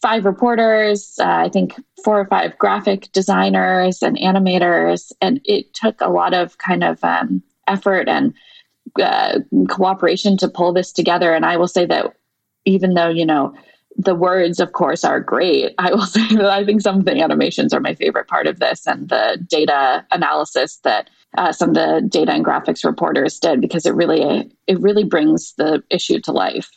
five 0.00 0.24
reporters, 0.24 1.16
uh, 1.20 1.24
I 1.26 1.48
think 1.48 1.74
four 2.04 2.20
or 2.20 2.26
five 2.26 2.56
graphic 2.58 3.10
designers 3.12 4.02
and 4.02 4.16
animators. 4.16 5.12
And 5.20 5.40
it 5.44 5.74
took 5.74 6.00
a 6.00 6.08
lot 6.08 6.34
of 6.34 6.58
kind 6.58 6.84
of 6.84 7.02
um, 7.02 7.42
effort 7.66 8.08
and 8.08 8.34
uh, 9.02 9.40
cooperation 9.68 10.36
to 10.38 10.48
pull 10.48 10.72
this 10.72 10.92
together. 10.92 11.34
And 11.34 11.44
I 11.44 11.56
will 11.56 11.68
say 11.68 11.84
that 11.86 12.14
even 12.64 12.94
though, 12.94 13.08
you 13.08 13.26
know, 13.26 13.54
the 13.96 14.14
words, 14.14 14.60
of 14.60 14.72
course, 14.72 15.02
are 15.04 15.20
great. 15.20 15.74
I 15.78 15.92
will 15.92 16.06
say 16.06 16.26
that 16.36 16.50
I 16.50 16.64
think 16.64 16.80
some 16.80 17.00
of 17.00 17.04
the 17.04 17.20
animations 17.20 17.72
are 17.74 17.80
my 17.80 17.94
favorite 17.94 18.28
part 18.28 18.46
of 18.46 18.60
this 18.60 18.86
and 18.86 19.08
the 19.08 19.44
data 19.48 20.06
analysis 20.10 20.78
that 20.84 21.10
uh, 21.36 21.52
some 21.52 21.70
of 21.70 21.74
the 21.74 22.06
data 22.08 22.32
and 22.32 22.44
graphics 22.44 22.84
reporters 22.84 23.38
did 23.38 23.60
because 23.60 23.84
it 23.84 23.94
really 23.94 24.50
it 24.66 24.80
really 24.80 25.04
brings 25.04 25.52
the 25.58 25.82
issue 25.90 26.20
to 26.20 26.32
life. 26.32 26.70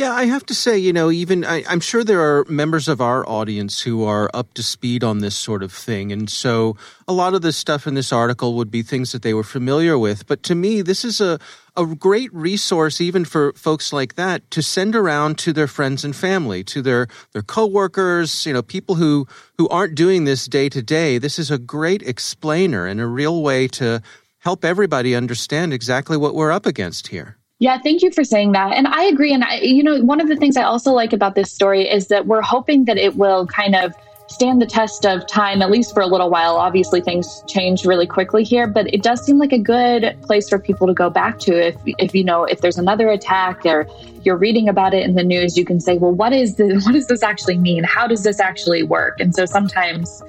Yeah, 0.00 0.14
I 0.14 0.24
have 0.24 0.46
to 0.46 0.54
say, 0.54 0.78
you 0.78 0.94
know, 0.94 1.10
even 1.10 1.44
I, 1.44 1.62
am 1.70 1.80
sure 1.80 2.02
there 2.02 2.22
are 2.22 2.46
members 2.46 2.88
of 2.88 3.02
our 3.02 3.22
audience 3.28 3.82
who 3.82 4.02
are 4.02 4.30
up 4.32 4.54
to 4.54 4.62
speed 4.62 5.04
on 5.04 5.18
this 5.18 5.36
sort 5.36 5.62
of 5.62 5.70
thing. 5.70 6.10
And 6.10 6.30
so 6.30 6.78
a 7.06 7.12
lot 7.12 7.34
of 7.34 7.42
the 7.42 7.52
stuff 7.52 7.86
in 7.86 7.92
this 7.92 8.10
article 8.10 8.54
would 8.54 8.70
be 8.70 8.80
things 8.80 9.12
that 9.12 9.20
they 9.20 9.34
were 9.34 9.44
familiar 9.44 9.98
with. 9.98 10.26
But 10.26 10.42
to 10.44 10.54
me, 10.54 10.80
this 10.80 11.04
is 11.04 11.20
a, 11.20 11.38
a 11.76 11.84
great 11.84 12.32
resource, 12.32 12.98
even 13.02 13.26
for 13.26 13.52
folks 13.52 13.92
like 13.92 14.14
that, 14.14 14.50
to 14.52 14.62
send 14.62 14.96
around 14.96 15.36
to 15.40 15.52
their 15.52 15.68
friends 15.68 16.02
and 16.02 16.16
family, 16.16 16.64
to 16.64 16.80
their, 16.80 17.06
their 17.34 17.42
coworkers, 17.42 18.46
you 18.46 18.54
know, 18.54 18.62
people 18.62 18.94
who, 18.94 19.28
who 19.58 19.68
aren't 19.68 19.96
doing 19.96 20.24
this 20.24 20.46
day 20.46 20.70
to 20.70 20.80
day. 20.80 21.18
This 21.18 21.38
is 21.38 21.50
a 21.50 21.58
great 21.58 22.00
explainer 22.00 22.86
and 22.86 23.02
a 23.02 23.06
real 23.06 23.42
way 23.42 23.68
to 23.68 24.00
help 24.38 24.64
everybody 24.64 25.14
understand 25.14 25.74
exactly 25.74 26.16
what 26.16 26.34
we're 26.34 26.52
up 26.52 26.64
against 26.64 27.08
here. 27.08 27.36
Yeah, 27.60 27.76
thank 27.78 28.00
you 28.00 28.10
for 28.10 28.24
saying 28.24 28.52
that. 28.52 28.72
And 28.74 28.86
I 28.88 29.04
agree. 29.04 29.34
And 29.34 29.44
I, 29.44 29.58
you 29.58 29.82
know, 29.82 30.02
one 30.02 30.18
of 30.18 30.28
the 30.28 30.36
things 30.36 30.56
I 30.56 30.62
also 30.62 30.92
like 30.92 31.12
about 31.12 31.34
this 31.34 31.52
story 31.52 31.86
is 31.88 32.06
that 32.06 32.26
we're 32.26 32.40
hoping 32.40 32.86
that 32.86 32.96
it 32.96 33.16
will 33.16 33.46
kind 33.46 33.76
of 33.76 33.94
stand 34.28 34.62
the 34.62 34.66
test 34.66 35.04
of 35.04 35.26
time, 35.26 35.60
at 35.60 35.70
least 35.70 35.92
for 35.92 36.00
a 36.00 36.06
little 36.06 36.30
while. 36.30 36.56
Obviously, 36.56 37.02
things 37.02 37.44
change 37.46 37.84
really 37.84 38.06
quickly 38.06 38.44
here, 38.44 38.66
but 38.66 38.92
it 38.94 39.02
does 39.02 39.22
seem 39.22 39.38
like 39.38 39.52
a 39.52 39.58
good 39.58 40.16
place 40.22 40.48
for 40.48 40.58
people 40.58 40.86
to 40.86 40.94
go 40.94 41.10
back 41.10 41.38
to 41.40 41.52
if, 41.52 41.76
if 41.84 42.14
you 42.14 42.24
know, 42.24 42.44
if 42.44 42.62
there's 42.62 42.78
another 42.78 43.10
attack 43.10 43.66
or 43.66 43.86
you're 44.22 44.38
reading 44.38 44.66
about 44.66 44.94
it 44.94 45.02
in 45.02 45.14
the 45.14 45.24
news, 45.24 45.58
you 45.58 45.66
can 45.66 45.80
say, 45.80 45.98
well, 45.98 46.12
what 46.12 46.32
is 46.32 46.54
this, 46.54 46.82
what 46.86 46.92
does 46.92 47.08
this 47.08 47.22
actually 47.22 47.58
mean? 47.58 47.84
How 47.84 48.06
does 48.06 48.22
this 48.22 48.40
actually 48.40 48.84
work? 48.84 49.20
And 49.20 49.34
so 49.34 49.44
sometimes, 49.44 50.22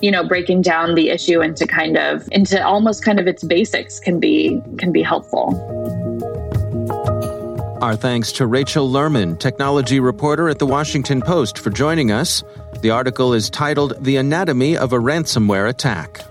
you 0.00 0.10
know, 0.10 0.26
breaking 0.26 0.62
down 0.62 0.94
the 0.94 1.10
issue 1.10 1.42
into 1.42 1.66
kind 1.66 1.98
of, 1.98 2.26
into 2.32 2.64
almost 2.64 3.04
kind 3.04 3.20
of 3.20 3.26
its 3.26 3.44
basics 3.44 4.00
can 4.00 4.18
be, 4.18 4.62
can 4.78 4.90
be 4.90 5.02
helpful. 5.02 6.07
Our 7.80 7.94
thanks 7.94 8.32
to 8.32 8.46
Rachel 8.46 8.90
Lerman, 8.90 9.38
technology 9.38 10.00
reporter 10.00 10.48
at 10.48 10.58
the 10.58 10.66
Washington 10.66 11.22
Post, 11.22 11.58
for 11.58 11.70
joining 11.70 12.10
us. 12.10 12.42
The 12.80 12.90
article 12.90 13.34
is 13.34 13.48
titled 13.48 14.04
The 14.04 14.16
Anatomy 14.16 14.76
of 14.76 14.92
a 14.92 14.98
Ransomware 14.98 15.68
Attack. 15.68 16.22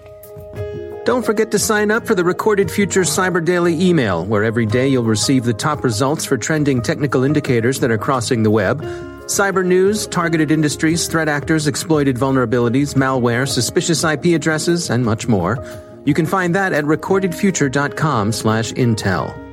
Don't 1.06 1.26
forget 1.26 1.52
to 1.52 1.60
sign 1.60 1.90
up 1.90 2.06
for 2.06 2.16
the 2.16 2.26
Recorded 2.26 2.70
Future 2.70 3.04
Cyber 3.04 3.42
Daily 3.44 3.82
email, 3.82 4.26
where 4.26 4.44
every 4.44 4.66
day 4.66 4.90
you'll 4.90 5.06
receive 5.06 5.46
the 5.46 5.54
top 5.54 5.86
results 5.86 6.26
for 6.26 6.36
trending 6.36 6.82
technical 6.82 7.24
indicators 7.24 7.80
that 7.80 7.92
are 7.92 7.98
crossing 7.98 8.44
the 8.44 8.52
web. 8.52 8.82
Cyber 9.28 9.66
news, 9.66 10.06
targeted 10.08 10.52
industries, 10.52 11.08
threat 11.08 11.30
actors, 11.30 11.66
exploited 11.66 12.18
vulnerabilities, 12.18 12.96
malware, 12.96 13.48
suspicious 13.48 14.04
IP 14.04 14.36
addresses, 14.36 14.90
and 14.90 15.06
much 15.06 15.30
more. 15.30 15.58
You 16.04 16.14
can 16.14 16.26
find 16.26 16.54
that 16.56 16.74
at 16.74 16.84
recordedfuture.com/intel. 16.84 19.47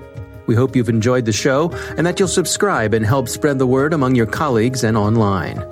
We 0.47 0.55
hope 0.55 0.77
you've 0.77 0.89
enjoyed 0.89 1.25
the 1.25 1.33
show 1.33 1.71
and 1.97 2.07
that 2.07 2.19
you'll 2.19 2.29
subscribe 2.29 2.95
and 2.95 3.05
help 3.05 3.29
spread 3.29 3.59
the 3.59 3.67
word 3.67 3.93
among 3.93 4.15
your 4.15 4.27
colleagues 4.27 4.85
and 4.85 4.97
online. 4.97 5.63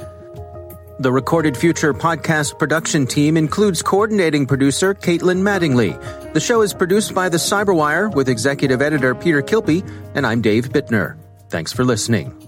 The 0.99 1.11
Recorded 1.11 1.57
Future 1.57 1.93
podcast 1.93 2.59
production 2.59 3.07
team 3.07 3.37
includes 3.37 3.83
coordinating 3.83 4.47
producer 4.47 4.95
Caitlin 4.95 5.41
Mattingly. 5.41 6.01
The 6.33 6.41
show 6.41 6.63
is 6.63 6.73
produced 6.73 7.13
by 7.15 7.29
the 7.29 7.39
Cyberwire 7.39 8.15
with 8.15 8.29
executive 8.29 8.81
editor 8.81 9.15
Peter 9.15 9.43
Kilpe, 9.43 9.83
and 10.15 10.25
I'm 10.27 10.43
Dave 10.43 10.69
Bittner. 10.69 11.17
Thanks 11.49 11.73
for 11.73 11.85
listening. 11.85 12.39